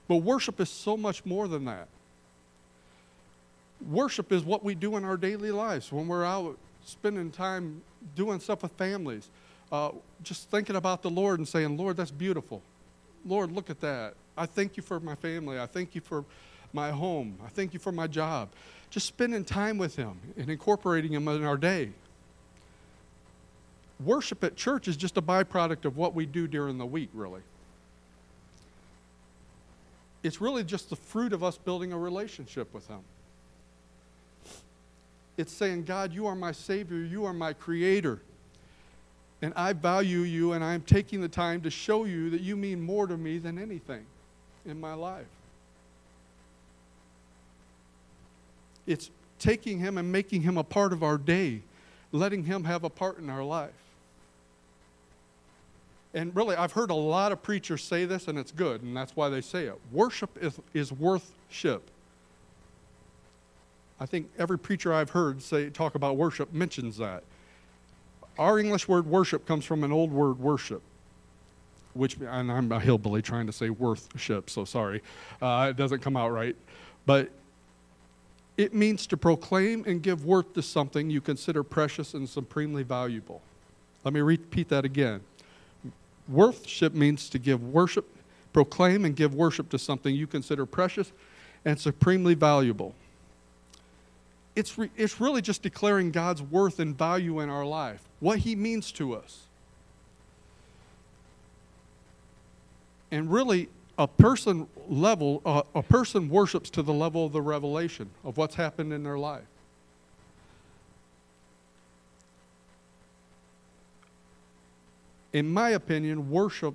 But 0.09 0.17
worship 0.17 0.61
is 0.61 0.69
so 0.69 0.95
much 0.95 1.25
more 1.25 1.49
than 1.49 1.65
that. 1.65 1.89
Worship 3.91 4.31
is 4.31 4.45
what 4.45 4.63
we 4.63 4.75
do 4.75 4.97
in 4.97 5.05
our 5.05 5.17
daily 5.17 5.53
lives 5.53 5.91
when 5.91 6.07
we're 6.07 6.27
out 6.27 6.59
spending 6.85 7.31
time 7.31 7.83
doing 8.15 8.41
stuff 8.41 8.63
with 8.63 8.73
families, 8.73 9.29
uh, 9.73 9.91
just 10.23 10.51
thinking 10.51 10.77
about 10.77 11.03
the 11.03 11.11
Lord 11.11 11.39
and 11.39 11.49
saying, 11.49 11.77
Lord, 11.77 11.97
that's 11.97 12.11
beautiful. 12.11 12.63
Lord, 13.25 13.53
look 13.53 13.71
at 13.71 13.81
that. 13.81 14.15
I 14.37 14.47
thank 14.47 14.77
you 14.77 14.83
for 14.83 15.01
my 15.01 15.15
family. 15.15 15.59
I 15.59 15.67
thank 15.67 15.95
you 15.95 16.01
for 16.01 16.25
my 16.73 16.91
home. 16.91 17.39
I 17.45 17.49
thank 17.49 17.73
you 17.73 17.81
for 17.81 17.93
my 17.93 18.07
job. 18.07 18.51
Just 18.91 19.07
spending 19.07 19.45
time 19.45 19.79
with 19.79 19.97
Him 19.97 20.19
and 20.37 20.51
incorporating 20.51 21.13
Him 21.13 21.27
in 21.29 21.45
our 21.45 21.57
day. 21.57 21.91
Worship 24.05 24.43
at 24.45 24.57
church 24.57 24.89
is 24.89 24.97
just 24.97 25.17
a 25.17 25.23
byproduct 25.23 25.85
of 25.85 25.97
what 25.97 26.15
we 26.15 26.27
do 26.27 26.47
during 26.47 26.79
the 26.79 26.87
week, 26.87 27.11
really. 27.15 27.41
It's 30.23 30.41
really 30.41 30.65
just 30.65 30.91
the 30.91 30.97
fruit 30.97 31.33
of 31.33 31.45
us 31.45 31.57
building 31.57 31.93
a 31.93 31.99
relationship 31.99 32.73
with 32.75 32.87
Him. 32.89 33.01
It's 35.37 35.53
saying, 35.53 35.85
God, 35.85 36.13
you 36.13 36.27
are 36.27 36.35
my 36.35 36.53
Savior, 36.53 36.99
you 36.99 37.25
are 37.25 37.33
my 37.33 37.53
Creator. 37.53 38.21
And 39.43 39.53
I 39.57 39.73
value 39.73 40.21
you, 40.21 40.53
and 40.53 40.65
I'm 40.65 40.83
taking 40.83 41.21
the 41.21 41.29
time 41.29 41.61
to 41.63 41.71
show 41.71 42.05
you 42.05 42.31
that 42.31 42.41
you 42.41 42.57
mean 42.57 42.81
more 42.81 43.07
to 43.07 43.17
me 43.17 43.39
than 43.39 43.59
anything 43.59 44.07
in 44.65 44.81
my 44.81 44.95
life. 44.95 45.27
It's 48.87 49.11
taking 49.39 49.79
Him 49.79 49.99
and 49.99 50.11
making 50.11 50.43
Him 50.43 50.57
a 50.57 50.65
part 50.65 50.93
of 50.93 51.03
our 51.03 51.19
day, 51.19 51.61
letting 52.13 52.45
Him 52.45 52.65
have 52.65 52.85
a 52.85 52.91
part 52.91 53.19
in 53.19 53.29
our 53.29 53.43
life. 53.43 53.73
And 56.15 56.35
really, 56.37 56.55
I've 56.55 56.73
heard 56.73 56.91
a 56.91 56.95
lot 56.95 57.33
of 57.33 57.43
preachers 57.43 57.83
say 57.83 58.05
this, 58.05 58.29
and 58.29 58.39
it's 58.39 58.53
good, 58.53 58.83
and 58.83 58.97
that's 58.97 59.17
why 59.17 59.29
they 59.29 59.41
say 59.41 59.65
it. 59.65 59.79
Worship 59.91 60.31
is, 60.41 60.61
is 60.73 60.93
worthship. 60.93 61.91
I 64.01 64.07
think 64.07 64.31
every 64.39 64.59
preacher 64.59 64.93
I've 64.93 65.11
heard 65.11 65.41
say 65.43 65.71
talk 65.71 65.95
about 65.95 66.17
worship 66.17 66.53
mentions 66.53 66.97
that. 66.99 67.23
Our 68.39 68.59
English 68.59 68.89
word 68.89 69.07
worship 69.07 69.47
comes 69.47 69.65
from 69.65 69.85
an 69.85 69.93
old 69.93 70.11
word 70.11 70.39
worship, 70.39 70.83
which 71.95 72.17
and 72.17 72.51
I'm 72.51 72.73
a 72.73 72.81
hillbilly 72.81 73.23
trying 73.23 73.47
to 73.47 73.53
say 73.53 73.71
worthship, 73.71 74.51
so 74.51 74.65
sorry, 74.65 75.03
uh, 75.41 75.69
it 75.71 75.77
doesn't 75.77 76.01
come 76.01 76.17
out 76.17 76.31
right, 76.31 76.57
but 77.07 77.31
it 78.57 78.75
means 78.75 79.07
to 79.09 79.17
proclaim 79.17 79.85
and 79.87 80.03
give 80.03 80.25
worth 80.25 80.53
to 80.55 80.63
something 80.63 81.11
you 81.11 81.21
consider 81.21 81.63
precious 81.63 82.15
and 82.15 82.29
supremely 82.29 82.83
valuable. 82.83 83.43
Let 84.05 84.15
me 84.15 84.21
repeat 84.21 84.69
that 84.69 84.85
again. 84.85 85.21
Worship 86.29 86.95
means 86.95 87.29
to 87.31 87.39
give 87.39 87.63
worship, 87.63 88.07
proclaim 88.53 89.05
and 89.05 89.15
give 89.15 89.35
worship 89.35 89.69
to 89.71 89.79
something 89.79 90.15
you 90.15 90.27
consider 90.27 90.67
precious 90.67 91.13
and 91.65 91.79
supremely 91.79 92.35
valuable 92.35 92.95
it's, 94.57 94.79
re, 94.79 94.91
it's 94.97 95.21
really 95.21 95.43
just 95.43 95.63
declaring 95.63 96.11
God's 96.11 96.43
worth 96.43 96.79
and 96.79 96.97
value 96.97 97.41
in 97.41 97.49
our 97.49 97.65
life, 97.65 98.03
what 98.21 98.41
He 98.41 98.55
means 98.55 98.93
to 98.93 99.15
us. 99.15 99.47
And 103.11 103.31
really, 103.31 103.69
a 103.99 104.09
person 104.09 104.67
level, 104.89 105.41
uh, 105.47 105.63
a 105.75 105.83
person 105.83 106.29
worships 106.29 106.71
to 106.71 106.83
the 106.83 106.93
level 106.93 107.27
of 107.27 107.33
the 107.33 107.43
revelation 107.43 108.11
of 108.25 108.37
what's 108.37 108.57
happened 108.57 108.93
in 108.93 109.03
their 109.03 109.19
life. 109.19 109.45
In 115.33 115.53
my 115.53 115.71
opinion, 115.71 116.31
worship 116.31 116.75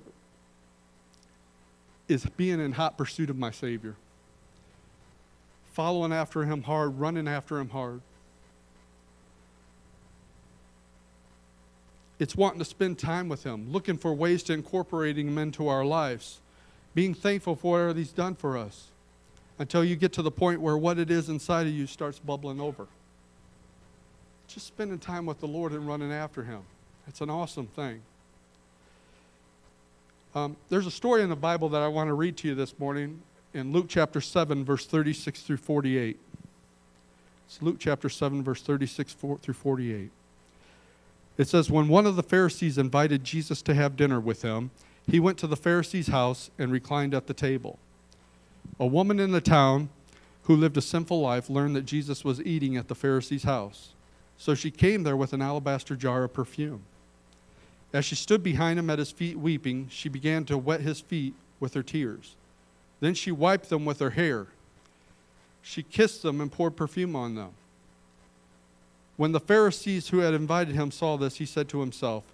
is 2.08 2.26
being 2.36 2.60
in 2.60 2.72
hot 2.72 2.98
pursuit 2.98 3.30
of 3.30 3.38
my 3.38 3.50
Savior 3.50 3.96
following 5.72 6.12
after 6.12 6.44
him 6.44 6.62
hard, 6.62 6.98
running 6.98 7.28
after 7.28 7.58
him 7.58 7.70
hard. 7.70 8.00
It's 12.18 12.36
wanting 12.36 12.58
to 12.58 12.64
spend 12.64 12.98
time 12.98 13.28
with 13.28 13.44
him, 13.44 13.72
looking 13.72 13.96
for 13.96 14.12
ways 14.12 14.42
to 14.44 14.52
incorporating 14.52 15.28
him 15.28 15.38
into 15.38 15.68
our 15.68 15.84
lives, 15.84 16.40
being 16.94 17.14
thankful 17.14 17.56
for 17.56 17.86
what 17.86 17.96
he's 17.96 18.12
done 18.12 18.34
for 18.34 18.58
us 18.58 18.88
until 19.58 19.84
you 19.84 19.96
get 19.96 20.12
to 20.14 20.22
the 20.22 20.30
point 20.30 20.60
where 20.60 20.76
what 20.76 20.98
it 20.98 21.10
is 21.10 21.28
inside 21.28 21.66
of 21.66 21.72
you 21.72 21.86
starts 21.86 22.18
bubbling 22.18 22.60
over. 22.60 22.86
Just 24.48 24.66
spending 24.66 24.98
time 24.98 25.24
with 25.24 25.40
the 25.40 25.46
Lord 25.46 25.72
and 25.72 25.86
running 25.86 26.12
after 26.12 26.42
him. 26.42 26.62
It's 27.06 27.20
an 27.20 27.30
awesome 27.30 27.66
thing. 27.68 28.02
Um, 30.34 30.56
there's 30.68 30.86
a 30.86 30.90
story 30.90 31.22
in 31.22 31.28
the 31.28 31.36
Bible 31.36 31.70
that 31.70 31.82
I 31.82 31.88
want 31.88 32.08
to 32.08 32.14
read 32.14 32.36
to 32.38 32.48
you 32.48 32.54
this 32.54 32.78
morning 32.78 33.22
in 33.52 33.72
Luke 33.72 33.86
chapter 33.88 34.20
7, 34.20 34.64
verse 34.64 34.86
36 34.86 35.42
through 35.42 35.56
48. 35.56 36.18
It's 37.46 37.62
Luke 37.62 37.76
chapter 37.78 38.08
7, 38.08 38.42
verse 38.42 38.62
36 38.62 39.12
through 39.12 39.54
48. 39.54 40.10
It 41.36 41.48
says, 41.48 41.70
When 41.70 41.88
one 41.88 42.06
of 42.06 42.16
the 42.16 42.22
Pharisees 42.22 42.78
invited 42.78 43.24
Jesus 43.24 43.60
to 43.62 43.74
have 43.74 43.96
dinner 43.96 44.20
with 44.20 44.42
him, 44.42 44.70
he 45.06 45.18
went 45.18 45.38
to 45.38 45.46
the 45.46 45.56
Pharisee's 45.56 46.08
house 46.08 46.50
and 46.58 46.70
reclined 46.70 47.14
at 47.14 47.26
the 47.26 47.34
table. 47.34 47.78
A 48.78 48.86
woman 48.86 49.18
in 49.18 49.32
the 49.32 49.40
town 49.40 49.88
who 50.44 50.54
lived 50.54 50.76
a 50.76 50.82
sinful 50.82 51.20
life 51.20 51.50
learned 51.50 51.74
that 51.76 51.86
Jesus 51.86 52.24
was 52.24 52.40
eating 52.42 52.76
at 52.76 52.88
the 52.88 52.94
Pharisee's 52.94 53.42
house. 53.42 53.94
So 54.36 54.54
she 54.54 54.70
came 54.70 55.02
there 55.02 55.16
with 55.16 55.32
an 55.32 55.42
alabaster 55.42 55.96
jar 55.96 56.24
of 56.24 56.32
perfume. 56.32 56.82
As 57.92 58.04
she 58.04 58.14
stood 58.14 58.42
behind 58.42 58.78
him 58.78 58.88
at 58.88 59.00
his 59.00 59.10
feet 59.10 59.36
weeping, 59.36 59.88
she 59.90 60.08
began 60.08 60.44
to 60.44 60.56
wet 60.56 60.80
his 60.80 61.00
feet 61.00 61.34
with 61.58 61.74
her 61.74 61.82
tears. 61.82 62.36
Then 63.00 63.14
she 63.14 63.32
wiped 63.32 63.68
them 63.70 63.84
with 63.84 63.98
her 64.00 64.10
hair. 64.10 64.46
She 65.62 65.82
kissed 65.82 66.22
them 66.22 66.40
and 66.40 66.52
poured 66.52 66.76
perfume 66.76 67.16
on 67.16 67.34
them. 67.34 67.50
When 69.16 69.32
the 69.32 69.40
Pharisees 69.40 70.08
who 70.08 70.18
had 70.18 70.32
invited 70.32 70.74
him 70.74 70.90
saw 70.90 71.16
this, 71.16 71.36
he 71.36 71.44
said 71.44 71.68
to 71.70 71.80
himself, 71.80 72.24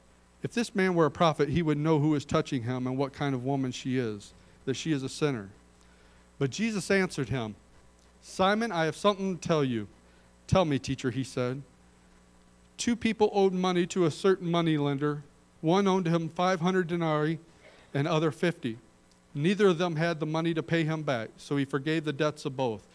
If 0.43 0.53
this 0.53 0.75
man 0.75 0.95
were 0.95 1.07
a 1.07 1.11
prophet, 1.11 1.49
he 1.49 1.63
would 1.63 1.79
know 1.79 1.99
who 1.99 2.15
is 2.15 2.25
touching 2.25 2.63
him 2.63 2.87
and 2.87 2.97
what 2.97 3.13
kind 3.13 3.35
of 3.35 3.45
woman 3.45 3.73
she 3.73 3.99
is, 3.99 4.33
that 4.65 4.75
she 4.75 4.93
is 4.93 5.03
a 5.03 5.09
sinner. 5.09 5.49
But 6.39 6.51
Jesus 6.51 6.91
answered 6.91 7.29
him, 7.29 7.57
Simon, 8.23 8.71
I 8.71 8.85
have 8.85 8.97
something 8.97 9.37
to 9.39 9.49
tell 9.49 9.65
you. 9.65 9.89
Tell 10.47 10.65
me, 10.65 10.79
teacher, 10.79 11.11
he 11.11 11.25
said. 11.25 11.63
Two 12.77 12.95
people 12.95 13.31
owed 13.33 13.53
money 13.53 13.87
to 13.87 14.05
a 14.05 14.11
certain 14.11 14.51
moneylender. 14.51 15.23
One 15.61 15.89
owed 15.89 16.07
him 16.07 16.29
500 16.29 16.87
denarii 16.87 17.39
and 17.95 18.07
other 18.07 18.31
50. 18.31 18.79
Neither 19.37 19.69
of 19.69 19.77
them 19.77 19.97
had 19.97 20.19
the 20.19 20.25
money 20.25 20.55
to 20.55 20.63
pay 20.63 20.85
him 20.85 21.03
back, 21.03 21.29
so 21.37 21.59
he 21.59 21.67
forgave 21.67 22.07
the 22.07 22.13
debts 22.13 22.47
of 22.47 22.57
both. 22.57 22.87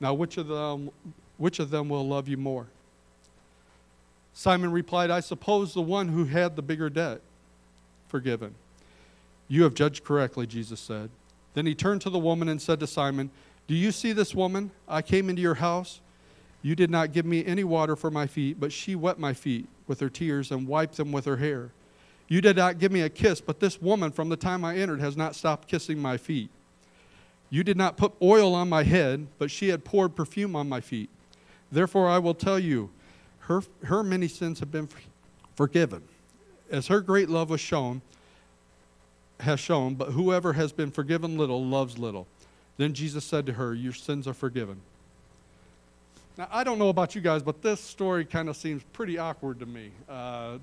Now, 0.00 0.12
which 0.12 0.36
of 0.36 0.46
them, 0.46 0.90
which 1.38 1.58
of 1.58 1.70
them 1.70 1.88
will 1.88 2.06
love 2.06 2.28
you 2.28 2.36
more? 2.36 2.66
Simon 4.34 4.70
replied, 4.70 5.10
I 5.10 5.20
suppose 5.20 5.72
the 5.72 5.80
one 5.80 6.08
who 6.08 6.26
had 6.26 6.56
the 6.56 6.62
bigger 6.62 6.90
debt 6.90 7.22
forgiven. 8.06 8.54
You 9.48 9.62
have 9.62 9.72
judged 9.72 10.04
correctly, 10.04 10.46
Jesus 10.46 10.78
said. 10.78 11.08
Then 11.54 11.64
he 11.64 11.74
turned 11.74 12.02
to 12.02 12.10
the 12.10 12.18
woman 12.18 12.50
and 12.50 12.60
said 12.60 12.80
to 12.80 12.86
Simon, 12.86 13.30
Do 13.66 13.74
you 13.74 13.90
see 13.90 14.12
this 14.12 14.34
woman? 14.34 14.72
I 14.86 15.00
came 15.00 15.30
into 15.30 15.40
your 15.40 15.54
house. 15.54 16.02
You 16.60 16.74
did 16.74 16.90
not 16.90 17.14
give 17.14 17.24
me 17.24 17.46
any 17.46 17.64
water 17.64 17.96
for 17.96 18.10
my 18.10 18.26
feet, 18.26 18.60
but 18.60 18.72
she 18.72 18.94
wet 18.94 19.18
my 19.18 19.32
feet 19.32 19.66
with 19.86 20.00
her 20.00 20.10
tears 20.10 20.50
and 20.50 20.68
wiped 20.68 20.98
them 20.98 21.12
with 21.12 21.24
her 21.24 21.38
hair. 21.38 21.70
You 22.28 22.42
did 22.42 22.56
not 22.56 22.78
give 22.78 22.92
me 22.92 23.00
a 23.00 23.08
kiss, 23.08 23.40
but 23.40 23.58
this 23.58 23.80
woman 23.80 24.12
from 24.12 24.28
the 24.28 24.36
time 24.36 24.64
I 24.64 24.76
entered 24.76 25.00
has 25.00 25.16
not 25.16 25.34
stopped 25.34 25.66
kissing 25.66 25.98
my 25.98 26.18
feet. 26.18 26.50
You 27.50 27.64
did 27.64 27.78
not 27.78 27.96
put 27.96 28.12
oil 28.20 28.54
on 28.54 28.68
my 28.68 28.82
head, 28.82 29.26
but 29.38 29.50
she 29.50 29.70
had 29.70 29.84
poured 29.84 30.14
perfume 30.14 30.54
on 30.54 30.68
my 30.68 30.82
feet. 30.82 31.08
Therefore, 31.72 32.08
I 32.08 32.18
will 32.18 32.34
tell 32.34 32.58
you, 32.58 32.90
her, 33.40 33.62
her 33.84 34.02
many 34.02 34.28
sins 34.28 34.60
have 34.60 34.70
been 34.70 34.88
forgiven, 35.54 36.02
as 36.70 36.88
her 36.88 37.00
great 37.00 37.30
love 37.30 37.48
was 37.48 37.62
shown, 37.62 38.02
has 39.40 39.58
shown, 39.58 39.94
but 39.94 40.10
whoever 40.10 40.52
has 40.52 40.72
been 40.72 40.90
forgiven 40.90 41.38
little 41.38 41.64
loves 41.64 41.96
little. 41.96 42.26
Then 42.76 42.92
Jesus 42.92 43.24
said 43.24 43.46
to 43.46 43.54
her, 43.54 43.74
Your 43.74 43.94
sins 43.94 44.28
are 44.28 44.34
forgiven. 44.34 44.80
Now, 46.36 46.48
I 46.52 46.62
don't 46.62 46.78
know 46.78 46.90
about 46.90 47.14
you 47.14 47.20
guys, 47.20 47.42
but 47.42 47.62
this 47.62 47.80
story 47.80 48.24
kind 48.24 48.48
of 48.48 48.56
seems 48.56 48.82
pretty 48.92 49.18
awkward 49.18 49.58
to 49.60 49.66
me. 49.66 49.90
Uh, 50.08 50.58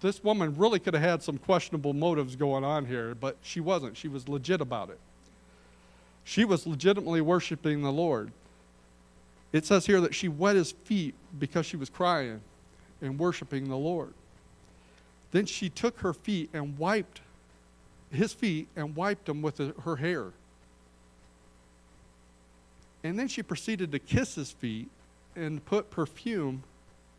this 0.00 0.22
woman 0.22 0.56
really 0.56 0.78
could 0.78 0.94
have 0.94 1.02
had 1.02 1.22
some 1.22 1.38
questionable 1.38 1.92
motives 1.92 2.36
going 2.36 2.64
on 2.64 2.86
here, 2.86 3.14
but 3.14 3.36
she 3.42 3.60
wasn't. 3.60 3.96
She 3.96 4.08
was 4.08 4.28
legit 4.28 4.60
about 4.60 4.90
it. 4.90 4.98
She 6.24 6.44
was 6.44 6.66
legitimately 6.66 7.20
worshiping 7.20 7.82
the 7.82 7.92
Lord. 7.92 8.32
It 9.52 9.64
says 9.64 9.86
here 9.86 10.00
that 10.00 10.14
she 10.14 10.28
wet 10.28 10.56
his 10.56 10.72
feet 10.72 11.14
because 11.38 11.66
she 11.66 11.76
was 11.76 11.88
crying 11.88 12.40
and 13.00 13.18
worshiping 13.18 13.68
the 13.68 13.76
Lord. 13.76 14.12
Then 15.30 15.46
she 15.46 15.68
took 15.68 16.00
her 16.00 16.12
feet 16.12 16.50
and 16.52 16.78
wiped 16.78 17.20
his 18.10 18.32
feet 18.32 18.68
and 18.76 18.96
wiped 18.96 19.26
them 19.26 19.42
with 19.42 19.58
her 19.82 19.96
hair. 19.96 20.26
And 23.04 23.18
then 23.18 23.28
she 23.28 23.42
proceeded 23.42 23.92
to 23.92 23.98
kiss 23.98 24.34
his 24.34 24.50
feet 24.50 24.88
and 25.36 25.64
put 25.64 25.90
perfume 25.90 26.64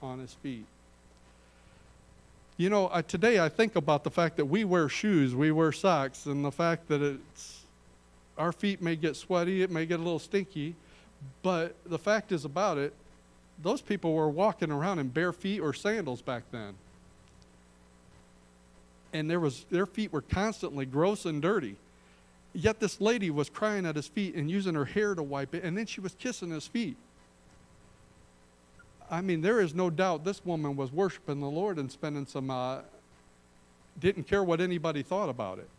on 0.01 0.19
his 0.19 0.33
feet. 0.33 0.65
You 2.57 2.71
know, 2.71 2.89
I, 2.91 3.03
today 3.03 3.39
I 3.39 3.49
think 3.49 3.75
about 3.75 4.03
the 4.03 4.09
fact 4.09 4.37
that 4.37 4.45
we 4.45 4.63
wear 4.63 4.89
shoes, 4.89 5.35
we 5.35 5.51
wear 5.51 5.71
socks, 5.71 6.25
and 6.25 6.43
the 6.43 6.51
fact 6.51 6.87
that 6.87 7.03
it's 7.03 7.61
our 8.35 8.51
feet 8.51 8.81
may 8.81 8.95
get 8.95 9.15
sweaty, 9.15 9.61
it 9.61 9.69
may 9.69 9.85
get 9.85 9.99
a 9.99 10.03
little 10.03 10.17
stinky, 10.17 10.75
but 11.43 11.75
the 11.85 11.99
fact 11.99 12.31
is 12.31 12.45
about 12.45 12.79
it, 12.79 12.93
those 13.61 13.81
people 13.81 14.13
were 14.13 14.29
walking 14.29 14.71
around 14.71 14.97
in 14.97 15.07
bare 15.09 15.33
feet 15.33 15.59
or 15.59 15.71
sandals 15.71 16.21
back 16.21 16.43
then. 16.51 16.73
And 19.13 19.29
there 19.29 19.39
was 19.39 19.65
their 19.69 19.85
feet 19.85 20.11
were 20.11 20.21
constantly 20.21 20.85
gross 20.85 21.25
and 21.25 21.41
dirty. 21.41 21.75
Yet 22.53 22.79
this 22.79 22.99
lady 22.99 23.29
was 23.29 23.49
crying 23.49 23.85
at 23.85 23.95
his 23.95 24.07
feet 24.07 24.33
and 24.33 24.49
using 24.49 24.73
her 24.73 24.85
hair 24.85 25.13
to 25.13 25.21
wipe 25.21 25.53
it, 25.53 25.63
and 25.63 25.77
then 25.77 25.85
she 25.85 26.01
was 26.01 26.15
kissing 26.15 26.49
his 26.49 26.65
feet. 26.65 26.97
I 29.09 29.21
mean, 29.21 29.41
there 29.41 29.61
is 29.61 29.73
no 29.73 29.89
doubt 29.89 30.25
this 30.25 30.43
woman 30.45 30.75
was 30.75 30.91
worshiping 30.91 31.39
the 31.39 31.49
Lord 31.49 31.77
and 31.77 31.91
spending 31.91 32.25
some, 32.25 32.49
uh, 32.49 32.79
didn't 33.99 34.25
care 34.27 34.43
what 34.43 34.59
anybody 34.59 35.01
thought 35.01 35.29
about 35.29 35.59
it. 35.59 35.69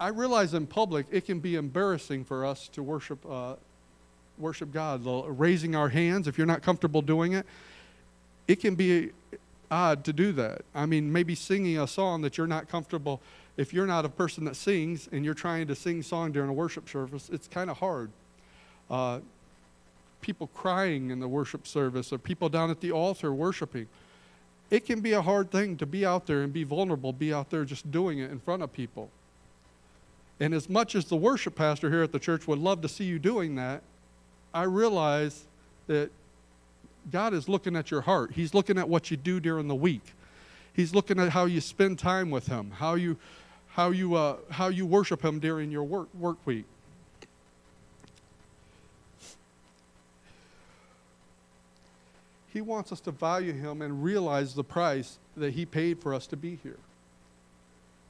I 0.00 0.08
realize 0.08 0.52
in 0.52 0.66
public 0.66 1.06
it 1.12 1.24
can 1.26 1.38
be 1.38 1.54
embarrassing 1.54 2.24
for 2.24 2.44
us 2.44 2.66
to 2.72 2.82
worship, 2.82 3.24
uh, 3.24 3.54
worship 4.36 4.72
God, 4.72 5.06
raising 5.06 5.76
our 5.76 5.88
hands. 5.88 6.26
If 6.26 6.36
you're 6.36 6.46
not 6.48 6.62
comfortable 6.62 7.02
doing 7.02 7.34
it, 7.34 7.46
it 8.48 8.56
can 8.56 8.74
be 8.74 9.10
odd 9.70 10.04
to 10.04 10.12
do 10.12 10.32
that. 10.32 10.62
I 10.74 10.86
mean, 10.86 11.12
maybe 11.12 11.36
singing 11.36 11.78
a 11.78 11.86
song 11.86 12.22
that 12.22 12.36
you're 12.36 12.48
not 12.48 12.68
comfortable 12.68 13.20
if 13.56 13.72
you're 13.72 13.86
not 13.86 14.04
a 14.04 14.08
person 14.08 14.44
that 14.44 14.56
sings 14.56 15.08
and 15.12 15.24
you're 15.24 15.34
trying 15.34 15.66
to 15.66 15.74
sing 15.74 16.02
song 16.02 16.32
during 16.32 16.48
a 16.48 16.52
worship 16.52 16.88
service, 16.88 17.28
it's 17.32 17.48
kind 17.48 17.70
of 17.70 17.78
hard. 17.78 18.10
Uh, 18.90 19.20
people 20.20 20.48
crying 20.54 21.10
in 21.10 21.20
the 21.20 21.28
worship 21.28 21.66
service 21.66 22.12
or 22.12 22.18
people 22.18 22.48
down 22.48 22.70
at 22.70 22.80
the 22.80 22.92
altar 22.92 23.32
worshiping. 23.34 23.88
It 24.70 24.86
can 24.86 25.00
be 25.00 25.12
a 25.12 25.20
hard 25.20 25.50
thing 25.50 25.76
to 25.78 25.86
be 25.86 26.06
out 26.06 26.26
there 26.26 26.42
and 26.42 26.52
be 26.52 26.64
vulnerable, 26.64 27.12
be 27.12 27.32
out 27.32 27.50
there 27.50 27.64
just 27.64 27.90
doing 27.90 28.20
it 28.20 28.30
in 28.30 28.38
front 28.40 28.62
of 28.62 28.72
people. 28.72 29.10
And 30.40 30.54
as 30.54 30.70
much 30.70 30.94
as 30.94 31.04
the 31.04 31.16
worship 31.16 31.54
pastor 31.54 31.90
here 31.90 32.02
at 32.02 32.12
the 32.12 32.18
church 32.18 32.48
would 32.48 32.58
love 32.58 32.80
to 32.82 32.88
see 32.88 33.04
you 33.04 33.18
doing 33.18 33.56
that, 33.56 33.82
I 34.54 34.62
realize 34.62 35.44
that 35.88 36.10
God 37.10 37.34
is 37.34 37.48
looking 37.48 37.76
at 37.76 37.90
your 37.90 38.00
heart. 38.00 38.32
He's 38.32 38.54
looking 38.54 38.78
at 38.78 38.88
what 38.88 39.10
you 39.10 39.16
do 39.16 39.40
during 39.40 39.68
the 39.68 39.74
week. 39.74 40.14
He's 40.72 40.94
looking 40.94 41.18
at 41.20 41.30
how 41.30 41.44
you 41.44 41.60
spend 41.60 41.98
time 41.98 42.30
with 42.30 42.46
Him, 42.46 42.70
how 42.70 42.94
you 42.94 43.18
how 43.72 43.90
you, 43.90 44.14
uh, 44.14 44.36
how 44.50 44.68
you 44.68 44.84
worship 44.84 45.24
Him 45.24 45.38
during 45.38 45.70
your 45.70 45.84
work, 45.84 46.08
work 46.14 46.36
week. 46.44 46.64
He 52.52 52.60
wants 52.60 52.92
us 52.92 53.00
to 53.00 53.10
value 53.10 53.54
Him 53.54 53.80
and 53.80 54.04
realize 54.04 54.54
the 54.54 54.64
price 54.64 55.18
that 55.36 55.54
He 55.54 55.64
paid 55.64 56.00
for 56.00 56.12
us 56.12 56.26
to 56.28 56.36
be 56.36 56.58
here. 56.62 56.78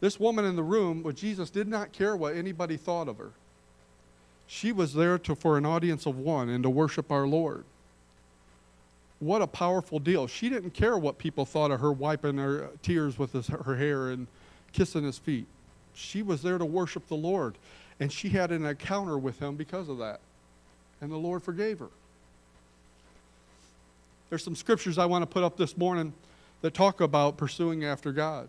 This 0.01 0.19
woman 0.19 0.45
in 0.45 0.57
the 0.57 0.65
room 0.65 1.05
with 1.05 1.15
Jesus 1.15 1.49
did 1.49 1.69
not 1.69 1.93
care 1.93 2.17
what 2.17 2.35
anybody 2.35 2.77
thought 2.77 3.07
of 3.07 3.19
her. 3.19 3.31
She 4.49 4.73
was 4.73 4.95
there 4.95 5.17
to, 5.19 5.37
for 5.37 5.57
an 5.57 5.65
audience 5.65 6.07
of 6.07 6.19
one 6.19 6.49
and 6.49 6.65
to 6.65 6.71
worship 6.71 7.13
our 7.13 7.27
Lord. 7.27 7.65
What 9.21 9.43
a 9.43 9.47
powerful 9.47 10.01
deal. 10.01 10.27
She 10.27 10.49
didn't 10.49 10.75
care 10.75 10.99
what 10.99 11.19
people 11.19 11.45
thought 11.45 11.71
of 11.71 11.79
her 11.79 11.93
wiping 11.93 12.39
her 12.39 12.71
tears 12.83 13.17
with 13.17 13.33
his, 13.33 13.47
her 13.47 13.77
hair 13.77 14.11
and 14.11 14.27
kissing 14.73 15.05
his 15.05 15.19
feet. 15.19 15.47
She 15.95 16.23
was 16.23 16.43
there 16.43 16.59
to 16.59 16.65
worship 16.65 17.09
the 17.09 17.17
Lord, 17.17 17.57
and 18.01 18.13
she 18.13 18.31
had 18.31 18.51
an 18.51 18.65
encounter 18.65 19.19
with 19.19 19.39
him 19.39 19.57
because 19.57 19.89
of 19.89 19.99
that. 19.99 20.21
And 21.01 21.11
the 21.11 21.17
Lord 21.17 21.43
forgave 21.43 21.79
her. 21.81 21.89
There's 24.31 24.45
some 24.45 24.57
scriptures 24.57 24.97
I 24.97 25.07
want 25.07 25.23
to 25.23 25.27
put 25.27 25.43
up 25.43 25.57
this 25.57 25.77
morning 25.77 26.15
that 26.63 26.73
talk 26.73 27.01
about 27.01 27.37
pursuing 27.37 27.85
after 27.85 28.13
God. 28.13 28.49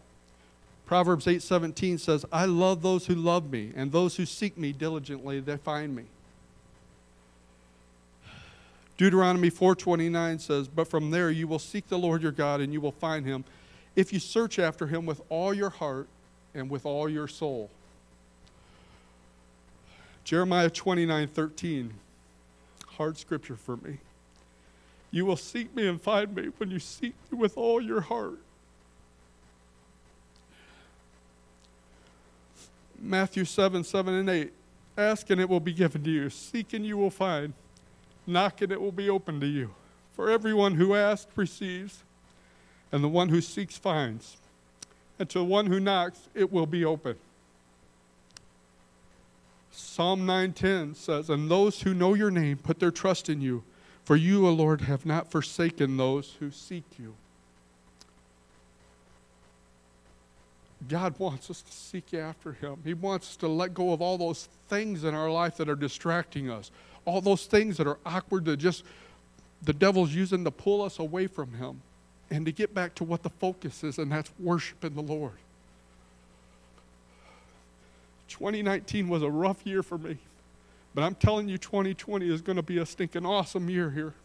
Proverbs 0.85 1.27
8:17 1.27 1.97
says, 1.97 2.25
"I 2.31 2.45
love 2.45 2.81
those 2.81 3.07
who 3.07 3.15
love 3.15 3.51
me, 3.51 3.73
and 3.75 3.91
those 3.91 4.15
who 4.15 4.25
seek 4.25 4.57
me 4.57 4.71
diligently 4.71 5.39
they 5.39 5.57
find 5.57 5.95
me." 5.95 6.05
Deuteronomy 8.97 9.49
4:29 9.49 10.39
says, 10.39 10.67
"But 10.67 10.87
from 10.87 11.11
there 11.11 11.31
you 11.31 11.47
will 11.47 11.59
seek 11.59 11.87
the 11.89 11.97
Lord 11.97 12.21
your 12.21 12.31
God 12.31 12.61
and 12.61 12.71
you 12.71 12.79
will 12.79 12.91
find 12.91 13.25
him 13.25 13.43
if 13.95 14.11
you 14.11 14.19
search 14.19 14.59
after 14.59 14.87
him 14.87 15.05
with 15.05 15.21
all 15.29 15.53
your 15.53 15.69
heart 15.69 16.07
and 16.53 16.69
with 16.69 16.85
all 16.85 17.09
your 17.09 17.27
soul. 17.27 17.69
Jeremiah 20.23 20.69
29 20.69 21.27
13, 21.27 21.93
hard 22.87 23.17
scripture 23.17 23.55
for 23.55 23.77
me. 23.77 23.97
You 25.11 25.25
will 25.25 25.37
seek 25.37 25.75
me 25.75 25.87
and 25.87 26.01
find 26.01 26.35
me 26.35 26.49
when 26.57 26.71
you 26.71 26.79
seek 26.79 27.13
me 27.31 27.37
with 27.37 27.57
all 27.57 27.81
your 27.81 28.01
heart. 28.01 28.39
Matthew 32.99 33.45
7 33.45 33.83
7 33.83 34.13
and 34.13 34.29
8. 34.29 34.53
Ask 34.97 35.29
and 35.29 35.41
it 35.41 35.49
will 35.49 35.59
be 35.59 35.73
given 35.73 36.03
to 36.03 36.09
you. 36.09 36.29
Seek 36.29 36.73
and 36.73 36.85
you 36.85 36.97
will 36.97 37.09
find. 37.09 37.53
Knock 38.25 38.61
and 38.61 38.71
it 38.71 38.79
will 38.79 38.91
be 38.91 39.09
opened 39.09 39.41
to 39.41 39.47
you. 39.47 39.71
For 40.13 40.29
everyone 40.29 40.75
who 40.75 40.95
asks 40.95 41.31
receives 41.35 42.03
and 42.93 43.03
the 43.03 43.09
one 43.09 43.29
who 43.29 43.41
seeks 43.41 43.75
finds. 43.75 44.37
And 45.17 45.27
to 45.31 45.39
the 45.39 45.43
one 45.43 45.65
who 45.65 45.79
knocks, 45.79 46.29
it 46.35 46.53
will 46.53 46.67
be 46.67 46.85
open. 46.85 47.17
Psalm 49.71 50.27
9:10 50.27 50.93
says, 50.93 51.27
"And 51.27 51.49
those 51.49 51.81
who 51.81 51.95
know 51.95 52.13
your 52.13 52.29
name 52.29 52.57
put 52.57 52.79
their 52.79 52.91
trust 52.91 53.29
in 53.29 53.41
you, 53.41 53.63
for 54.05 54.15
you, 54.15 54.47
O 54.47 54.53
Lord, 54.53 54.81
have 54.81 55.07
not 55.07 55.31
forsaken 55.31 55.97
those 55.97 56.33
who 56.33 56.51
seek 56.51 56.83
you." 56.99 57.15
God 60.87 61.17
wants 61.17 61.49
us 61.49 61.63
to 61.63 61.71
seek 61.71 62.13
after 62.13 62.53
him. 62.53 62.81
He 62.83 62.93
wants 62.93 63.29
us 63.29 63.35
to 63.37 63.47
let 63.47 63.73
go 63.73 63.91
of 63.93 64.01
all 64.01 64.19
those 64.19 64.47
things 64.67 65.03
in 65.03 65.15
our 65.15 65.31
life 65.31 65.57
that 65.57 65.69
are 65.69 65.75
distracting 65.75 66.51
us. 66.51 66.69
All 67.05 67.21
those 67.21 67.47
things 67.47 67.77
that 67.77 67.87
are 67.87 67.97
awkward 68.05 68.45
that 68.45 68.57
just 68.57 68.83
the 69.63 69.73
devil's 69.73 70.13
using 70.13 70.43
to 70.43 70.51
pull 70.51 70.83
us 70.83 70.99
away 70.99 71.25
from 71.25 71.53
him 71.53 71.81
and 72.33 72.47
to 72.47 72.51
get 72.51 72.73
back 72.73 72.95
to 72.95 73.03
what 73.03 73.21
the 73.21 73.29
focus 73.29 73.83
is, 73.83 73.99
and 73.99 74.11
that's 74.11 74.31
worshiping 74.39 74.95
the 74.95 75.03
Lord. 75.03 75.33
2019 78.27 79.07
was 79.07 79.21
a 79.21 79.29
rough 79.29 79.63
year 79.67 79.83
for 79.83 79.99
me, 79.99 80.17
but 80.95 81.03
I'm 81.03 81.13
telling 81.13 81.47
you, 81.47 81.59
2020 81.59 82.27
is 82.27 82.41
going 82.41 82.55
to 82.55 82.63
be 82.63 82.79
a 82.79 82.87
stinking 82.87 83.23
awesome 83.23 83.69
year 83.69 83.91
here. 83.91 84.15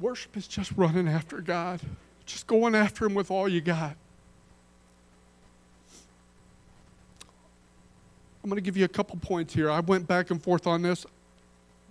Worship 0.00 0.36
is 0.36 0.48
just 0.48 0.72
running 0.72 1.06
after 1.06 1.40
God, 1.40 1.80
just 2.26 2.48
going 2.48 2.74
after 2.74 3.06
Him 3.06 3.14
with 3.14 3.30
all 3.30 3.48
you 3.48 3.60
got. 3.60 3.96
I'm 8.48 8.50
going 8.50 8.56
to 8.56 8.64
give 8.64 8.78
you 8.78 8.86
a 8.86 8.88
couple 8.88 9.18
points 9.18 9.52
here. 9.52 9.70
I 9.70 9.80
went 9.80 10.06
back 10.08 10.30
and 10.30 10.42
forth 10.42 10.66
on 10.66 10.80
this. 10.80 11.04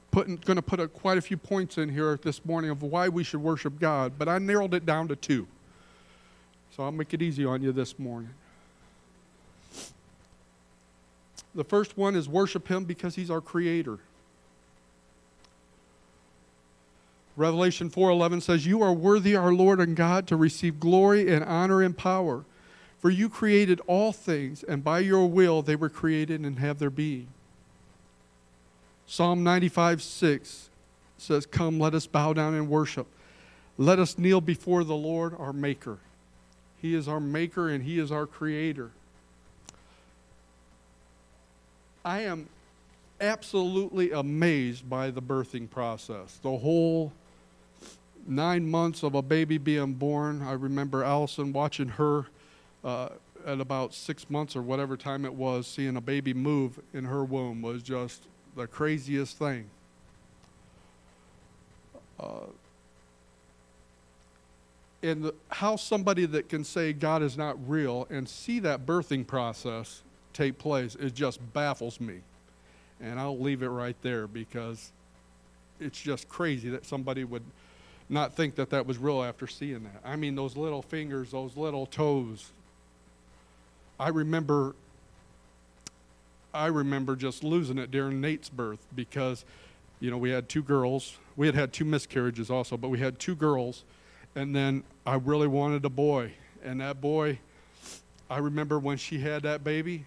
Putting, 0.10 0.38
going 0.38 0.56
to 0.56 0.64
put 0.64 0.80
a, 0.80 0.88
quite 0.88 1.20
a 1.20 1.22
few 1.22 1.38
points 1.38 1.78
in 1.78 1.88
here 1.88 2.20
this 2.24 2.44
morning 2.46 2.72
of 2.72 2.82
why 2.82 3.10
we 3.10 3.24
should 3.24 3.42
worship 3.44 3.80
God, 3.80 4.14
but 4.18 4.28
I 4.28 4.40
narrowed 4.40 4.74
it 4.74 4.84
down 4.84 5.08
to 5.10 5.16
two. 5.16 5.46
So 6.76 6.82
I'll 6.82 6.92
make 6.92 7.14
it 7.14 7.22
easy 7.22 7.46
on 7.46 7.62
you 7.62 7.72
this 7.72 8.00
morning. 8.00 8.32
The 11.54 11.64
first 11.64 11.96
one 11.96 12.16
is 12.16 12.28
worship 12.28 12.68
Him 12.68 12.86
because 12.86 13.14
He's 13.14 13.30
our 13.30 13.40
Creator. 13.40 14.00
Revelation 17.36 17.92
4:11 17.92 18.42
says, 18.42 18.66
"You 18.66 18.82
are 18.82 18.94
worthy, 18.94 19.36
our 19.36 19.54
Lord 19.54 19.80
and 19.80 19.96
God, 19.96 20.26
to 20.30 20.36
receive 20.36 20.80
glory 20.80 21.32
and 21.32 21.46
honor 21.46 21.84
and 21.84 21.96
power." 21.96 22.46
For 23.08 23.12
you 23.12 23.30
created 23.30 23.80
all 23.88 24.12
things, 24.12 24.64
and 24.64 24.84
by 24.84 25.00
your 25.00 25.28
will 25.28 25.62
they 25.62 25.78
were 25.78 25.88
created 25.88 26.42
and 26.42 26.60
have 26.60 26.78
their 26.78 26.90
being. 26.90 27.28
Psalm 29.06 29.46
95 29.46 30.02
6 30.02 30.70
says, 31.18 31.46
Come, 31.46 31.80
let 31.80 31.94
us 31.94 32.06
bow 32.06 32.34
down 32.34 32.54
and 32.54 32.68
worship. 32.68 33.08
Let 33.78 33.98
us 33.98 34.18
kneel 34.18 34.42
before 34.42 34.84
the 34.84 34.98
Lord 34.98 35.34
our 35.40 35.54
Maker. 35.54 36.00
He 36.82 36.94
is 36.96 37.08
our 37.08 37.22
Maker 37.22 37.70
and 37.70 37.86
He 37.86 37.98
is 37.98 38.12
our 38.12 38.26
Creator. 38.26 38.92
I 42.04 42.24
am 42.24 42.50
absolutely 43.22 44.12
amazed 44.12 44.90
by 44.90 45.12
the 45.12 45.22
birthing 45.22 45.70
process. 45.70 46.40
The 46.44 46.58
whole 46.58 47.14
nine 48.28 48.70
months 48.70 49.02
of 49.02 49.16
a 49.16 49.22
baby 49.22 49.58
being 49.58 49.94
born. 49.94 50.42
I 50.42 50.52
remember 50.52 51.06
Allison 51.06 51.54
watching 51.54 51.88
her 51.88 52.26
uh, 52.84 53.10
at 53.46 53.60
about 53.60 53.94
six 53.94 54.30
months 54.30 54.56
or 54.56 54.62
whatever 54.62 54.98
time 54.98 55.26
it 55.26 55.34
was, 55.34 55.68
seeing 55.68 55.96
a 55.96 56.02
baby 56.02 56.34
move 56.34 56.80
in 56.94 57.06
her 57.06 57.24
womb 57.24 57.62
was 57.62 57.82
just 57.84 58.24
the 58.56 58.68
craziest 58.68 59.38
thing. 59.38 59.70
Uh, 62.20 62.48
and 65.04 65.24
the, 65.24 65.36
how 65.50 65.76
somebody 65.76 66.26
that 66.26 66.50
can 66.50 66.64
say 66.64 66.92
God 66.92 67.22
is 67.22 67.38
not 67.38 67.58
real 67.70 68.08
and 68.10 68.28
see 68.28 68.60
that 68.60 68.86
birthing 68.86 69.26
process 69.26 70.02
take 70.34 70.58
place, 70.58 70.96
it 70.96 71.14
just 71.14 71.40
baffles 71.54 72.00
me. 72.00 72.20
And 73.00 73.20
I'll 73.20 73.38
leave 73.38 73.62
it 73.62 73.70
right 73.70 73.96
there 74.02 74.28
because 74.28 74.92
it's 75.80 76.02
just 76.02 76.28
crazy 76.28 76.70
that 76.70 76.86
somebody 76.86 77.24
would 77.24 77.44
not 78.10 78.36
think 78.36 78.56
that 78.56 78.70
that 78.72 78.86
was 78.86 78.98
real 78.98 79.24
after 79.24 79.48
seeing 79.48 79.84
that. 79.84 80.02
I 80.04 80.16
mean, 80.16 80.36
those 80.36 80.58
little 80.58 80.82
fingers, 80.82 81.32
those 81.32 81.56
little 81.56 81.86
toes. 81.86 82.52
I 84.00 84.10
remember 84.10 84.76
I 86.54 86.68
remember 86.68 87.16
just 87.16 87.44
losing 87.44 87.78
it 87.78 87.92
during 87.92 88.20
Nate's 88.20 88.50
birth 88.50 88.80
because, 88.96 89.46
you 90.00 90.10
know, 90.10 90.18
we 90.18 90.32
had 90.32 90.50
two 90.50 90.64
girls. 90.64 91.18
We 91.36 91.46
had 91.46 91.54
had 91.54 91.72
two 91.72 91.86
miscarriages 91.86 92.50
also, 92.50 92.78
but 92.78 92.90
we 92.90 92.98
had 92.98 93.20
two 93.20 93.36
girls. 93.36 93.84
And 94.36 94.56
then 94.56 94.84
I 95.06 95.16
really 95.16 95.48
wanted 95.48 95.86
a 95.86 95.90
boy. 95.90 96.32
And 96.64 96.82
that 96.82 97.00
boy, 97.00 97.38
I 98.28 98.40
remember 98.40 98.80
when 98.80 98.98
she 98.98 99.20
had 99.20 99.44
that 99.44 99.64
baby 99.64 100.06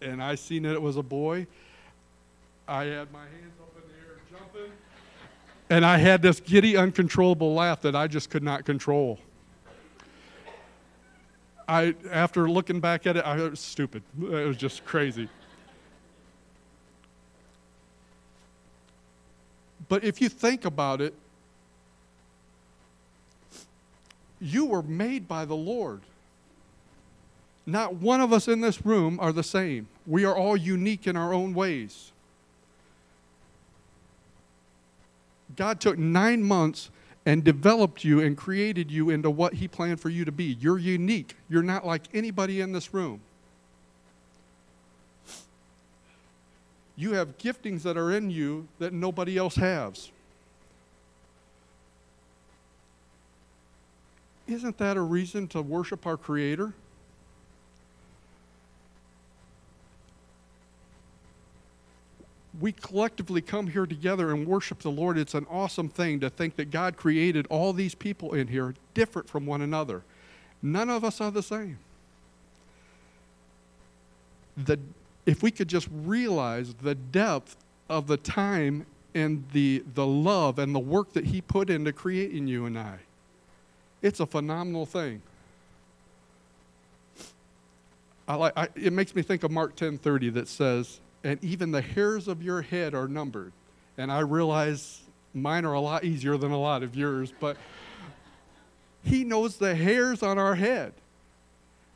and 0.00 0.22
I 0.22 0.34
seen 0.36 0.62
that 0.62 0.74
it 0.74 0.82
was 0.82 0.96
a 0.96 1.02
boy, 1.02 1.46
I 2.68 2.84
had 2.84 3.12
my 3.12 3.20
hands 3.20 3.54
up 3.60 3.74
in 3.74 3.82
the 3.88 3.94
air 3.98 4.18
jumping. 4.30 4.72
And 5.68 5.84
I 5.84 5.98
had 5.98 6.22
this 6.22 6.40
giddy, 6.40 6.76
uncontrollable 6.76 7.52
laugh 7.52 7.82
that 7.82 7.96
I 7.96 8.06
just 8.06 8.30
could 8.30 8.42
not 8.42 8.64
control. 8.64 9.18
I, 11.70 11.94
after 12.10 12.50
looking 12.50 12.80
back 12.80 13.06
at 13.06 13.16
it, 13.16 13.24
I 13.24 13.38
it 13.38 13.50
was 13.50 13.60
stupid. 13.60 14.02
It 14.20 14.28
was 14.28 14.56
just 14.56 14.84
crazy. 14.84 15.28
But 19.88 20.02
if 20.02 20.20
you 20.20 20.28
think 20.28 20.64
about 20.64 21.00
it, 21.00 21.14
you 24.40 24.64
were 24.64 24.82
made 24.82 25.28
by 25.28 25.44
the 25.44 25.54
Lord. 25.54 26.00
Not 27.66 27.94
one 27.94 28.20
of 28.20 28.32
us 28.32 28.48
in 28.48 28.62
this 28.62 28.84
room 28.84 29.20
are 29.20 29.32
the 29.32 29.44
same. 29.44 29.86
We 30.08 30.24
are 30.24 30.34
all 30.34 30.56
unique 30.56 31.06
in 31.06 31.16
our 31.16 31.32
own 31.32 31.54
ways. 31.54 32.10
God 35.54 35.80
took 35.80 35.98
nine 35.98 36.42
months 36.42 36.90
and 37.26 37.44
developed 37.44 38.04
you 38.04 38.20
and 38.20 38.36
created 38.36 38.90
you 38.90 39.10
into 39.10 39.30
what 39.30 39.54
He 39.54 39.68
planned 39.68 40.00
for 40.00 40.08
you 40.08 40.24
to 40.24 40.32
be. 40.32 40.56
You're 40.60 40.78
unique. 40.78 41.36
You're 41.48 41.62
not 41.62 41.86
like 41.86 42.02
anybody 42.14 42.60
in 42.60 42.72
this 42.72 42.94
room. 42.94 43.20
You 46.96 47.12
have 47.14 47.38
giftings 47.38 47.82
that 47.82 47.96
are 47.96 48.12
in 48.12 48.30
you 48.30 48.68
that 48.78 48.92
nobody 48.92 49.38
else 49.38 49.56
has. 49.56 50.10
Isn't 54.46 54.76
that 54.78 54.96
a 54.96 55.00
reason 55.00 55.46
to 55.48 55.62
worship 55.62 56.06
our 56.06 56.16
Creator? 56.16 56.74
We 62.58 62.72
collectively 62.72 63.40
come 63.40 63.68
here 63.68 63.86
together 63.86 64.30
and 64.30 64.46
worship 64.46 64.80
the 64.80 64.90
Lord, 64.90 65.16
it's 65.16 65.34
an 65.34 65.46
awesome 65.48 65.88
thing 65.88 66.20
to 66.20 66.30
think 66.30 66.56
that 66.56 66.70
God 66.70 66.96
created 66.96 67.46
all 67.48 67.72
these 67.72 67.94
people 67.94 68.34
in 68.34 68.48
here 68.48 68.74
different 68.94 69.28
from 69.28 69.46
one 69.46 69.62
another. 69.62 70.02
None 70.62 70.90
of 70.90 71.04
us 71.04 71.20
are 71.20 71.30
the 71.30 71.42
same. 71.42 71.78
The, 74.56 74.78
if 75.26 75.42
we 75.42 75.50
could 75.50 75.68
just 75.68 75.88
realize 75.92 76.74
the 76.74 76.94
depth 76.94 77.56
of 77.88 78.08
the 78.08 78.16
time 78.16 78.84
and 79.14 79.44
the, 79.52 79.84
the 79.94 80.06
love 80.06 80.58
and 80.58 80.74
the 80.74 80.80
work 80.80 81.12
that 81.12 81.26
He 81.26 81.40
put 81.40 81.70
into 81.70 81.92
creating 81.92 82.48
you 82.48 82.66
and 82.66 82.78
I, 82.78 82.98
it's 84.02 84.18
a 84.18 84.26
phenomenal 84.26 84.86
thing. 84.86 85.22
I 88.26 88.34
like, 88.34 88.52
I, 88.56 88.68
it 88.74 88.92
makes 88.92 89.14
me 89.14 89.22
think 89.22 89.42
of 89.42 89.50
Mark 89.50 89.76
10:30 89.76 90.34
that 90.34 90.48
says, 90.48 91.00
and 91.22 91.42
even 91.44 91.70
the 91.70 91.82
hairs 91.82 92.28
of 92.28 92.42
your 92.42 92.62
head 92.62 92.94
are 92.94 93.08
numbered. 93.08 93.52
And 93.98 94.10
I 94.10 94.20
realize 94.20 95.00
mine 95.34 95.64
are 95.64 95.74
a 95.74 95.80
lot 95.80 96.04
easier 96.04 96.36
than 96.36 96.50
a 96.50 96.58
lot 96.58 96.82
of 96.82 96.96
yours, 96.96 97.32
but 97.40 97.56
He 99.02 99.24
knows 99.24 99.56
the 99.56 99.74
hairs 99.74 100.22
on 100.22 100.38
our 100.38 100.54
head. 100.54 100.92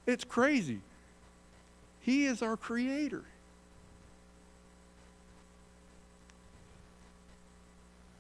It's 0.07 0.25
crazy. 0.25 0.81
He 2.01 2.27
is 2.27 2.43
our 2.43 2.57
creator. 2.57 3.25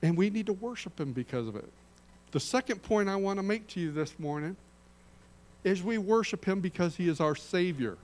And 0.02 0.16
we 0.16 0.30
need 0.30 0.46
to 0.46 0.52
worship 0.52 0.98
Him 0.98 1.12
because 1.12 1.46
of 1.46 1.56
it. 1.56 1.68
The 2.30 2.40
second 2.40 2.82
point 2.82 3.08
I 3.08 3.16
want 3.16 3.38
to 3.38 3.42
make 3.42 3.66
to 3.68 3.80
you 3.80 3.92
this 3.92 4.18
morning 4.18 4.56
is 5.62 5.82
we 5.82 5.98
worship 5.98 6.44
Him 6.46 6.60
because 6.60 6.96
He 6.96 7.08
is 7.08 7.20
our 7.20 7.34
Savior. 7.34 7.96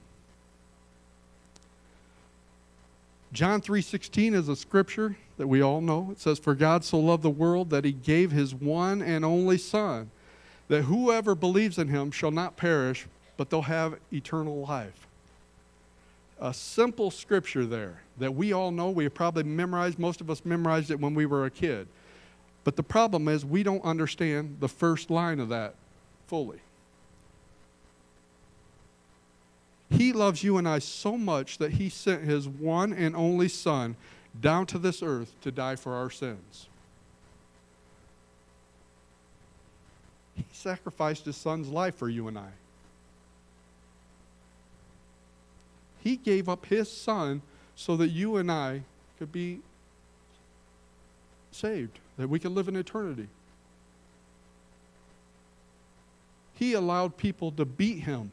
John 3.33 3.61
3:16 3.61 4.35
is 4.35 4.49
a 4.49 4.57
scripture 4.57 5.17
that 5.37 5.47
we 5.47 5.61
all 5.61 5.81
know. 5.81 6.09
It 6.11 6.21
says 6.21 6.39
for 6.39 6.55
God 6.55 6.85
so 6.85 6.99
loved 6.99 7.23
the 7.23 7.31
world 7.31 7.71
that 7.71 7.85
he 7.85 7.93
gave 7.93 8.33
his 8.33 8.55
one 8.55 9.01
and 9.01 9.25
only 9.25 9.57
son 9.57 10.11
that 10.69 10.83
whoever 10.83 11.35
believes 11.35 11.79
in 11.79 11.89
him 11.89 12.11
shall 12.11 12.31
not 12.31 12.57
perish 12.57 13.07
but 13.37 13.49
they'll 13.49 13.63
have 13.63 13.99
eternal 14.13 14.61
life. 14.61 15.07
A 16.41 16.53
simple 16.53 17.11
scripture 17.11 17.65
there 17.65 18.03
that 18.19 18.35
we 18.35 18.53
all 18.53 18.71
know. 18.71 18.91
We 18.91 19.09
probably 19.09 19.45
memorized, 19.45 19.99
most 19.99 20.21
of 20.21 20.29
us 20.29 20.45
memorized 20.45 20.91
it 20.91 21.01
when 21.01 21.15
we 21.15 21.25
were 21.25 21.47
a 21.47 21.51
kid. 21.51 21.89
But 22.65 22.77
the 22.77 22.83
problem 22.83 23.29
is 23.29 23.45
we 23.45 23.63
don't 23.63 23.83
understand 23.83 24.59
the 24.61 24.69
first 24.69 25.11
line 25.11 25.41
of 25.41 25.49
that 25.49 25.75
fully. 26.27 26.59
He 29.91 30.13
loves 30.13 30.43
you 30.43 30.57
and 30.57 30.69
I 30.69 30.79
so 30.79 31.19
much 31.19 31.59
that 31.59 31.73
he 31.73 31.89
sent 31.89 32.23
his 32.23 32.49
one 32.49 32.93
and 32.93 33.17
only 33.17 33.49
Son 33.49 33.97
down 34.41 34.67
to 34.67 34.79
this 34.79 35.03
earth 35.03 35.35
to 35.43 35.51
die 35.51 35.77
for 35.77 35.95
our 35.95 36.11
sins. 36.11 36.69
He 40.35 40.45
sacrificed 40.53 41.27
his 41.27 41.37
son's 41.37 41.69
life 41.69 41.97
for 41.97 42.09
you 42.09 42.29
and 42.29 42.39
I. 42.39 42.51
He 46.03 46.17
gave 46.17 46.49
up 46.49 46.67
his 46.67 46.91
son 46.91 47.43
so 47.75 47.97
that 47.97 48.09
you 48.09 48.37
and 48.37 48.51
I 48.51 48.83
could 49.19 49.33
be 49.33 49.61
saved, 51.53 51.99
that 52.17 52.29
we 52.29 52.39
could 52.39 52.53
live 52.53 52.69
in 52.69 52.77
eternity. 52.77 53.29
He 56.55 56.75
allowed 56.75 57.17
people 57.17 57.51
to 57.53 57.65
beat 57.65 58.01
him 58.01 58.31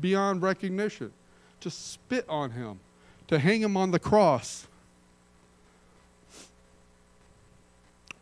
beyond 0.00 0.42
recognition, 0.42 1.12
to 1.60 1.70
spit 1.70 2.24
on 2.28 2.50
him, 2.50 2.80
to 3.28 3.38
hang 3.38 3.60
him 3.60 3.76
on 3.76 3.90
the 3.90 3.98
cross. 3.98 4.66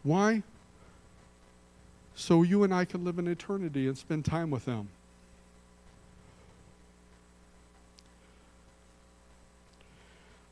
Why? 0.02 0.42
So 2.14 2.42
you 2.42 2.62
and 2.62 2.72
I 2.72 2.84
can 2.84 3.04
live 3.04 3.18
in 3.18 3.26
eternity 3.26 3.88
and 3.88 3.98
spend 3.98 4.24
time 4.24 4.50
with 4.50 4.66
him. 4.66 4.88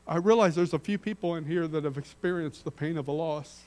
I 0.05 0.17
realize 0.17 0.55
there's 0.55 0.73
a 0.73 0.79
few 0.79 0.97
people 0.97 1.35
in 1.35 1.45
here 1.45 1.67
that 1.67 1.85
have 1.85 1.97
experienced 1.97 2.65
the 2.65 2.71
pain 2.71 2.97
of 2.97 3.07
a 3.07 3.11
loss. 3.11 3.61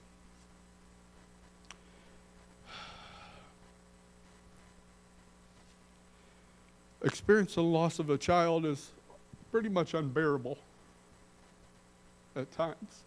Experiencing 7.06 7.62
the 7.62 7.68
loss 7.68 8.00
of 8.00 8.10
a 8.10 8.18
child 8.18 8.66
is 8.66 8.90
pretty 9.52 9.68
much 9.68 9.94
unbearable 9.94 10.58
at 12.34 12.50
times. 12.50 13.04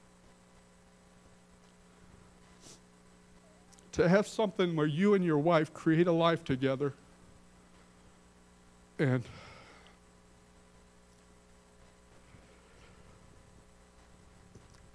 To 3.92 4.08
have 4.08 4.26
something 4.26 4.78
where 4.78 4.88
you 4.88 5.16
and 5.16 5.26
your 5.26 5.38
wife 5.38 5.74
create 5.74 6.08
a 6.08 6.14
life 6.14 6.46
together 6.46 6.94
and 8.98 9.22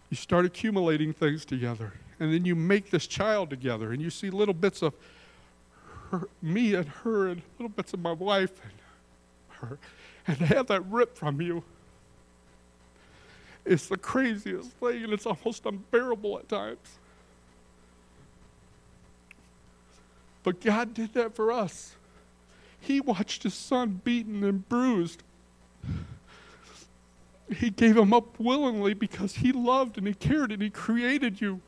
you 0.09 0.17
start 0.17 0.47
accumulating 0.47 1.13
things 1.13 1.45
together 1.45 1.93
and 2.21 2.33
then 2.33 2.47
you 2.47 2.55
make 2.55 2.91
this 2.91 3.07
child 3.07 3.51
together 3.51 3.93
and 3.93 4.01
you 4.01 4.09
see 4.09 4.31
little 4.31 4.55
bits 4.55 4.81
of 4.81 4.95
her, 6.11 6.23
me 6.41 6.75
and 6.75 6.89
her 6.89 7.29
and 7.29 7.43
little 7.59 7.69
bits 7.69 7.93
of 7.93 8.01
my 8.01 8.13
wife 8.13 8.63
and 8.63 8.73
and 10.27 10.39
to 10.39 10.47
have 10.47 10.69
that 10.69 10.85
ripped 10.87 11.19
from 11.19 11.41
you 11.41 11.65
It's 13.65 13.89
the 13.89 13.99
craziest 13.99 14.73
thing 14.73 15.05
and 15.05 15.13
it's 15.13 15.27
almost 15.27 15.67
unbearable 15.67 16.39
at 16.41 16.49
times. 16.49 16.99
But 20.45 20.61
God 20.61 20.95
did 20.95 21.15
that 21.15 21.35
for 21.37 21.53
us. 21.53 21.97
He 22.81 23.01
watched 23.01 23.45
his 23.45 23.55
son 23.55 24.01
beaten 24.05 24.45
and 24.45 24.69
bruised. 24.69 25.23
He 27.55 27.71
gave 27.71 27.97
him 27.97 28.13
up 28.15 28.41
willingly 28.41 28.95
because 28.95 29.37
he 29.37 29.53
loved 29.53 29.99
and 29.99 30.07
he 30.07 30.15
cared 30.15 30.53
and 30.53 30.63
he 30.63 30.71
created 30.71 31.41
you. 31.41 31.61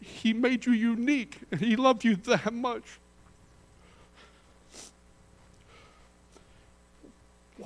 He 0.00 0.32
made 0.32 0.66
you 0.66 0.72
unique, 0.72 1.40
and 1.52 1.60
He 1.60 1.76
loved 1.76 2.04
you 2.04 2.16
that 2.16 2.52
much. 2.54 2.84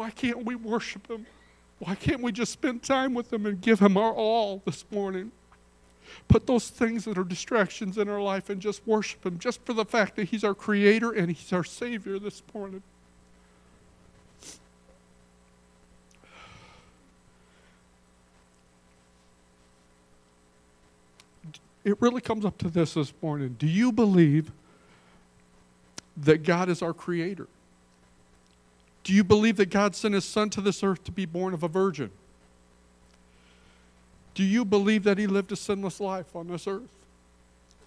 Why 0.01 0.09
can't 0.09 0.47
we 0.47 0.55
worship 0.55 1.11
Him? 1.11 1.27
Why 1.79 1.95
can't 1.95 2.23
we 2.23 2.33
just 2.33 2.53
spend 2.53 2.83
time 2.83 3.13
with 3.13 3.31
Him 3.31 3.45
and 3.45 3.61
give 3.61 3.81
Him 3.81 3.99
our 3.99 4.15
all 4.15 4.63
this 4.65 4.87
morning? 4.91 5.31
Put 6.27 6.47
those 6.47 6.71
things 6.71 7.05
that 7.05 7.19
are 7.19 7.23
distractions 7.23 7.99
in 7.99 8.09
our 8.09 8.23
life 8.23 8.49
and 8.49 8.63
just 8.63 8.81
worship 8.87 9.27
Him 9.27 9.39
just 9.39 9.63
for 9.67 9.75
the 9.75 9.85
fact 9.85 10.17
that 10.17 10.31
He's 10.31 10.43
our 10.43 10.55
Creator 10.55 11.11
and 11.11 11.31
He's 11.31 11.53
our 11.53 11.65
Savior 11.65 12.19
this 12.19 12.43
morning. 12.55 12.83
It 21.85 22.01
really 22.01 22.23
comes 22.23 22.47
up 22.47 22.57
to 22.57 22.71
this 22.71 22.95
this 22.95 23.13
morning. 23.21 23.55
Do 23.59 23.67
you 23.67 23.93
believe 23.93 24.51
that 26.17 26.43
God 26.43 26.71
is 26.71 26.81
our 26.81 26.95
Creator? 26.95 27.49
Do 29.05 29.13
you 29.13 29.25
believe 29.25 29.57
that 29.57 29.71
God 29.71 29.97
sent 29.97 30.15
His 30.15 30.25
Son 30.25 30.51
to 30.51 30.61
this 30.61 30.83
earth 30.83 31.05
to 31.05 31.13
be 31.13 31.27
born 31.27 31.55
of 31.55 31.63
a 31.63 31.69
virgin? 31.69 32.11
Do 34.35 34.45
you 34.45 34.65
believe 34.65 35.05
that 35.05 35.19
He 35.19 35.27
lived 35.27 35.53
a 35.53 35.57
sinless 35.57 36.01
life 36.01 36.37
on 36.37 36.49
this 36.49 36.67
earth? 36.67 36.91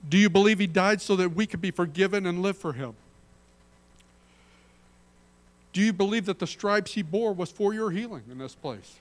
Do 0.07 0.17
you 0.17 0.29
believe 0.29 0.59
He 0.59 0.67
died 0.67 1.01
so 1.01 1.15
that 1.15 1.29
we 1.29 1.45
could 1.45 1.61
be 1.61 1.71
forgiven 1.71 2.25
and 2.25 2.41
live 2.41 2.57
for 2.57 2.73
Him? 2.73 2.95
Do 5.71 5.81
you 5.81 5.93
believe 5.93 6.25
that 6.25 6.39
the 6.39 6.47
stripes 6.47 6.93
He 6.93 7.01
bore 7.01 7.33
was 7.33 7.51
for 7.51 7.73
your 7.73 7.91
healing 7.91 8.23
in 8.29 8.37
this 8.37 8.55
place? 8.55 8.99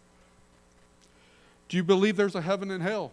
Do 1.69 1.77
you 1.77 1.85
believe 1.85 2.17
there's 2.17 2.35
a 2.35 2.43
heaven 2.43 2.71
and 2.71 2.83
hell? 2.83 3.13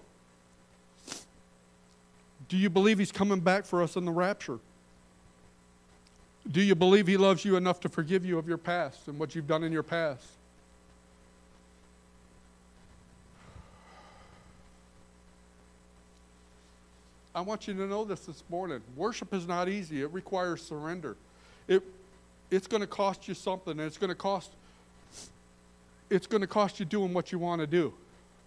Do 2.48 2.58
you 2.58 2.70
believe 2.70 3.00
He's 3.00 3.12
coming 3.12 3.40
back 3.40 3.66
for 3.66 3.82
us 3.82 3.96
in 3.96 4.06
the 4.06 4.12
rapture? 4.12 4.60
Do 6.52 6.62
you 6.62 6.76
believe 6.76 7.08
He 7.08 7.18
loves 7.18 7.46
you 7.46 7.56
enough 7.56 7.80
to 7.82 7.90
forgive 7.90 8.26
you 8.26 8.38
of 8.40 8.48
your 8.48 8.58
past 8.58 9.08
and 9.08 9.20
what 9.20 9.36
you've 9.36 9.48
done 9.48 9.64
in 9.64 9.72
your 9.72 9.84
past? 9.84 10.24
I 17.36 17.42
want 17.42 17.68
you 17.68 17.74
to 17.76 17.86
know 17.86 18.04
this 18.04 18.22
this 18.22 18.44
morning. 18.50 18.82
Worship 18.96 19.34
is 19.34 19.48
not 19.48 19.70
easy. 19.70 20.02
It 20.02 20.12
requires 20.12 20.62
surrender. 20.62 21.16
It, 21.68 21.84
it's 22.50 22.68
going 22.68 22.82
to 22.82 22.88
cost 22.88 23.28
you 23.28 23.36
something, 23.36 23.74
and 23.74 23.82
it's 23.82 23.98
going 23.98 24.10
to 24.10 24.16
cost 24.16 24.52
it's 26.10 26.26
going 26.26 26.42
to 26.42 26.48
cost 26.48 26.80
you 26.80 26.86
doing 26.86 27.14
what 27.14 27.32
you 27.32 27.38
want 27.38 27.62
to 27.62 27.68
do 27.68 27.94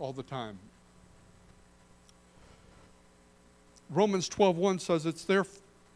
all 0.00 0.12
the 0.12 0.24
time. 0.24 0.58
Romans 3.88 4.28
12:1 4.28 4.80
says 4.80 5.06
it's 5.06 5.24
there 5.24 5.44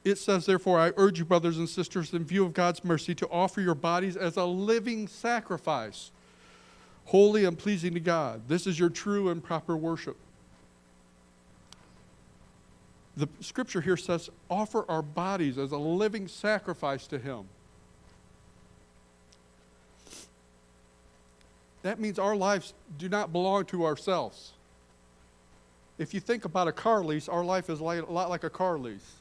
it 0.06 0.18
says 0.18 0.46
therefore 0.46 0.78
I 0.78 0.92
urge 0.96 1.18
you 1.18 1.24
brothers 1.24 1.58
and 1.58 1.68
sisters 1.68 2.14
in 2.14 2.24
view 2.24 2.44
of 2.44 2.54
God's 2.54 2.84
mercy 2.84 3.12
to 3.16 3.28
offer 3.28 3.60
your 3.60 3.74
bodies 3.74 4.16
as 4.16 4.36
a 4.36 4.44
living 4.44 5.08
sacrifice 5.08 6.12
holy 7.06 7.44
and 7.44 7.58
pleasing 7.58 7.94
to 7.94 8.00
God. 8.00 8.42
This 8.48 8.66
is 8.66 8.78
your 8.78 8.88
true 8.88 9.28
and 9.30 9.42
proper 9.42 9.76
worship. 9.76 10.16
The 13.16 13.28
scripture 13.40 13.80
here 13.80 13.96
says 13.96 14.28
offer 14.48 14.84
our 14.88 15.02
bodies 15.02 15.58
as 15.58 15.72
a 15.72 15.78
living 15.78 16.28
sacrifice 16.28 17.06
to 17.08 17.18
him. 17.18 17.48
That 21.82 21.98
means 21.98 22.18
our 22.18 22.36
lives 22.36 22.74
do 22.98 23.08
not 23.08 23.32
belong 23.32 23.64
to 23.66 23.84
ourselves. 23.84 24.52
If 25.98 26.12
you 26.12 26.20
think 26.20 26.44
about 26.44 26.68
a 26.68 26.72
car 26.72 27.02
lease, 27.02 27.28
our 27.28 27.44
life 27.44 27.70
is 27.70 27.80
like, 27.80 28.06
a 28.06 28.12
lot 28.12 28.28
like 28.28 28.44
a 28.44 28.50
car 28.50 28.78
lease. 28.78 29.14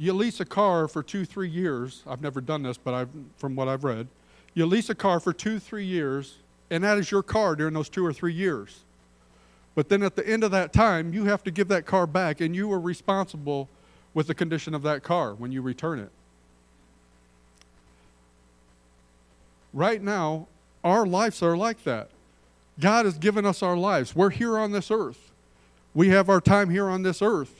You 0.00 0.14
lease 0.14 0.40
a 0.40 0.46
car 0.46 0.88
for 0.88 1.02
two, 1.02 1.26
three 1.26 1.50
years. 1.50 2.02
I've 2.06 2.22
never 2.22 2.40
done 2.40 2.62
this, 2.62 2.78
but 2.78 2.94
I've, 2.94 3.10
from 3.36 3.54
what 3.54 3.68
I've 3.68 3.84
read, 3.84 4.08
you 4.54 4.64
lease 4.64 4.88
a 4.88 4.94
car 4.94 5.20
for 5.20 5.34
two, 5.34 5.58
three 5.58 5.84
years, 5.84 6.36
and 6.70 6.82
that 6.84 6.96
is 6.96 7.10
your 7.10 7.22
car 7.22 7.54
during 7.54 7.74
those 7.74 7.90
two 7.90 8.06
or 8.06 8.10
three 8.10 8.32
years. 8.32 8.80
But 9.74 9.90
then 9.90 10.02
at 10.02 10.16
the 10.16 10.26
end 10.26 10.42
of 10.42 10.52
that 10.52 10.72
time, 10.72 11.12
you 11.12 11.26
have 11.26 11.44
to 11.44 11.50
give 11.50 11.68
that 11.68 11.84
car 11.84 12.06
back, 12.06 12.40
and 12.40 12.56
you 12.56 12.72
are 12.72 12.80
responsible 12.80 13.68
with 14.14 14.26
the 14.26 14.34
condition 14.34 14.72
of 14.72 14.80
that 14.84 15.02
car 15.02 15.34
when 15.34 15.52
you 15.52 15.60
return 15.60 15.98
it. 15.98 16.10
Right 19.74 20.00
now, 20.00 20.46
our 20.82 21.04
lives 21.04 21.42
are 21.42 21.58
like 21.58 21.84
that. 21.84 22.08
God 22.80 23.04
has 23.04 23.18
given 23.18 23.44
us 23.44 23.62
our 23.62 23.76
lives. 23.76 24.16
We're 24.16 24.30
here 24.30 24.56
on 24.56 24.72
this 24.72 24.90
earth. 24.90 25.30
We 25.92 26.08
have 26.08 26.30
our 26.30 26.40
time 26.40 26.70
here 26.70 26.88
on 26.88 27.02
this 27.02 27.20
earth. 27.20 27.59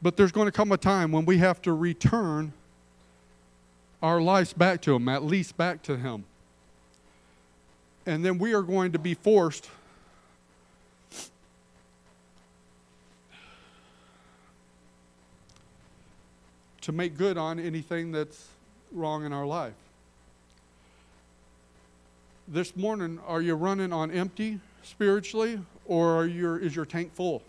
But 0.00 0.16
there's 0.16 0.32
going 0.32 0.46
to 0.46 0.52
come 0.52 0.72
a 0.72 0.76
time 0.76 1.12
when 1.12 1.24
we 1.24 1.38
have 1.38 1.60
to 1.62 1.72
return 1.72 2.52
our 4.02 4.20
lives 4.20 4.52
back 4.52 4.80
to 4.82 4.94
Him, 4.94 5.08
at 5.08 5.24
least 5.24 5.56
back 5.56 5.82
to 5.84 5.96
Him. 5.96 6.24
And 8.06 8.24
then 8.24 8.38
we 8.38 8.54
are 8.54 8.62
going 8.62 8.92
to 8.92 8.98
be 8.98 9.14
forced 9.14 9.68
to 16.80 16.92
make 16.92 17.16
good 17.16 17.36
on 17.36 17.58
anything 17.58 18.12
that's 18.12 18.48
wrong 18.92 19.24
in 19.24 19.32
our 19.32 19.46
life 19.46 19.74
this 22.50 22.74
morning, 22.74 23.20
are 23.26 23.42
you 23.42 23.54
running 23.54 23.92
on 23.92 24.10
empty 24.10 24.58
spiritually, 24.82 25.60
or 25.84 26.26
is 26.26 26.74
your 26.74 26.86
tank 26.86 27.14
full? 27.14 27.42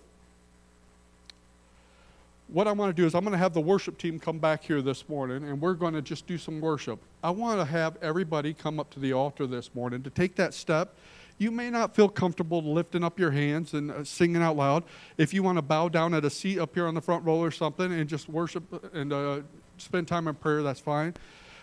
What 2.51 2.67
I 2.67 2.71
want 2.71 2.95
to 2.95 2.99
do 2.99 3.05
is 3.05 3.13
I'm 3.13 3.23
going 3.23 3.33
to 3.33 3.37
have 3.37 3.53
the 3.53 3.61
worship 3.61 3.99
team 3.99 4.19
come 4.19 4.39
back 4.39 4.63
here 4.63 4.81
this 4.81 5.07
morning, 5.07 5.47
and 5.47 5.61
we're 5.61 5.75
going 5.75 5.93
to 5.93 6.01
just 6.01 6.25
do 6.25 6.35
some 6.35 6.59
worship. 6.59 6.99
I 7.23 7.29
want 7.29 7.59
to 7.59 7.65
have 7.65 7.95
everybody 8.01 8.55
come 8.55 8.79
up 8.79 8.89
to 8.91 8.99
the 8.99 9.13
altar 9.13 9.45
this 9.45 9.75
morning 9.75 10.01
to 10.01 10.09
take 10.09 10.35
that 10.37 10.55
step. 10.55 10.95
You 11.37 11.51
may 11.51 11.69
not 11.69 11.95
feel 11.95 12.09
comfortable 12.09 12.63
lifting 12.63 13.03
up 13.03 13.19
your 13.19 13.29
hands 13.29 13.75
and 13.75 13.91
uh, 13.91 14.03
singing 14.03 14.41
out 14.41 14.57
loud. 14.57 14.83
If 15.15 15.31
you 15.31 15.43
want 15.43 15.59
to 15.59 15.61
bow 15.61 15.89
down 15.89 16.15
at 16.15 16.25
a 16.25 16.29
seat 16.31 16.57
up 16.57 16.73
here 16.73 16.87
on 16.87 16.95
the 16.95 17.01
front 17.01 17.23
row 17.23 17.37
or 17.37 17.51
something 17.51 17.93
and 17.93 18.09
just 18.09 18.27
worship 18.27 18.95
and 18.95 19.13
uh, 19.13 19.41
spend 19.77 20.07
time 20.07 20.27
in 20.27 20.33
prayer, 20.33 20.63
that's 20.63 20.79
fine. 20.79 21.13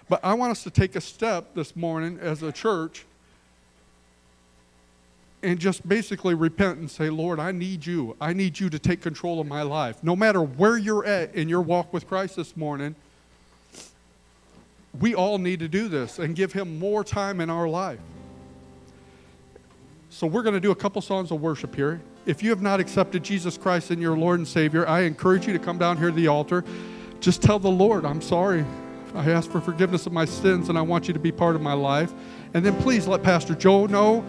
But 0.08 0.24
I 0.24 0.34
want 0.34 0.52
us 0.52 0.62
to 0.62 0.70
take 0.70 0.94
a 0.94 1.00
step 1.00 1.52
this 1.54 1.74
morning 1.74 2.16
as 2.20 2.44
a 2.44 2.52
church 2.52 3.06
and 5.42 5.58
just 5.58 5.86
basically 5.88 6.34
repent 6.34 6.78
and 6.78 6.90
say, 6.90 7.10
Lord, 7.10 7.38
I 7.38 7.52
need 7.52 7.86
you. 7.86 8.16
I 8.20 8.32
need 8.32 8.58
you 8.58 8.70
to 8.70 8.78
take 8.78 9.00
control 9.02 9.40
of 9.40 9.46
my 9.46 9.62
life. 9.62 10.02
No 10.02 10.16
matter 10.16 10.40
where 10.40 10.76
you're 10.76 11.04
at 11.04 11.34
in 11.34 11.48
your 11.48 11.60
walk 11.60 11.92
with 11.92 12.08
Christ 12.08 12.36
this 12.36 12.56
morning, 12.56 12.94
we 14.98 15.14
all 15.14 15.38
need 15.38 15.60
to 15.60 15.68
do 15.68 15.88
this 15.88 16.18
and 16.18 16.34
give 16.34 16.52
Him 16.52 16.78
more 16.78 17.04
time 17.04 17.40
in 17.40 17.50
our 17.50 17.68
life. 17.68 18.00
So, 20.08 20.26
we're 20.26 20.42
going 20.42 20.54
to 20.54 20.60
do 20.60 20.70
a 20.70 20.76
couple 20.76 21.02
songs 21.02 21.30
of 21.30 21.42
worship 21.42 21.74
here. 21.74 22.00
If 22.24 22.42
you 22.42 22.48
have 22.50 22.62
not 22.62 22.80
accepted 22.80 23.22
Jesus 23.22 23.58
Christ 23.58 23.90
in 23.90 24.00
your 24.00 24.16
Lord 24.16 24.38
and 24.38 24.48
Savior, 24.48 24.88
I 24.88 25.02
encourage 25.02 25.46
you 25.46 25.52
to 25.52 25.58
come 25.58 25.76
down 25.76 25.98
here 25.98 26.08
to 26.08 26.14
the 26.14 26.28
altar. 26.28 26.64
Just 27.20 27.42
tell 27.42 27.58
the 27.58 27.70
Lord, 27.70 28.06
I'm 28.06 28.22
sorry. 28.22 28.64
I 29.14 29.30
ask 29.30 29.50
for 29.50 29.60
forgiveness 29.60 30.06
of 30.06 30.12
my 30.12 30.24
sins 30.24 30.68
and 30.68 30.76
I 30.76 30.82
want 30.82 31.08
you 31.08 31.14
to 31.14 31.20
be 31.20 31.32
part 31.32 31.54
of 31.54 31.62
my 31.62 31.72
life. 31.72 32.12
And 32.54 32.64
then 32.64 32.74
please 32.82 33.06
let 33.06 33.22
Pastor 33.22 33.54
Joe 33.54 33.86
know 33.86 34.24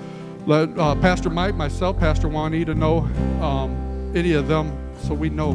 let 0.48 0.78
uh, 0.80 0.96
Pastor 0.96 1.30
Mike, 1.30 1.56
myself, 1.56 2.00
Pastor 2.00 2.30
Juanita 2.30 2.74
know 2.74 3.00
um, 3.42 4.12
any 4.16 4.32
of 4.34 4.48
them 4.48 4.76
so 5.02 5.14
we 5.14 5.30
know 5.30 5.52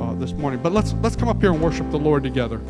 uh, 0.00 0.14
this 0.14 0.32
morning. 0.32 0.60
But 0.62 0.72
let's 0.72 0.94
let's 0.94 1.16
come 1.16 1.28
up 1.28 1.40
here 1.40 1.52
and 1.52 1.62
worship 1.62 1.90
the 1.90 1.98
Lord 1.98 2.22
together. 2.22 2.60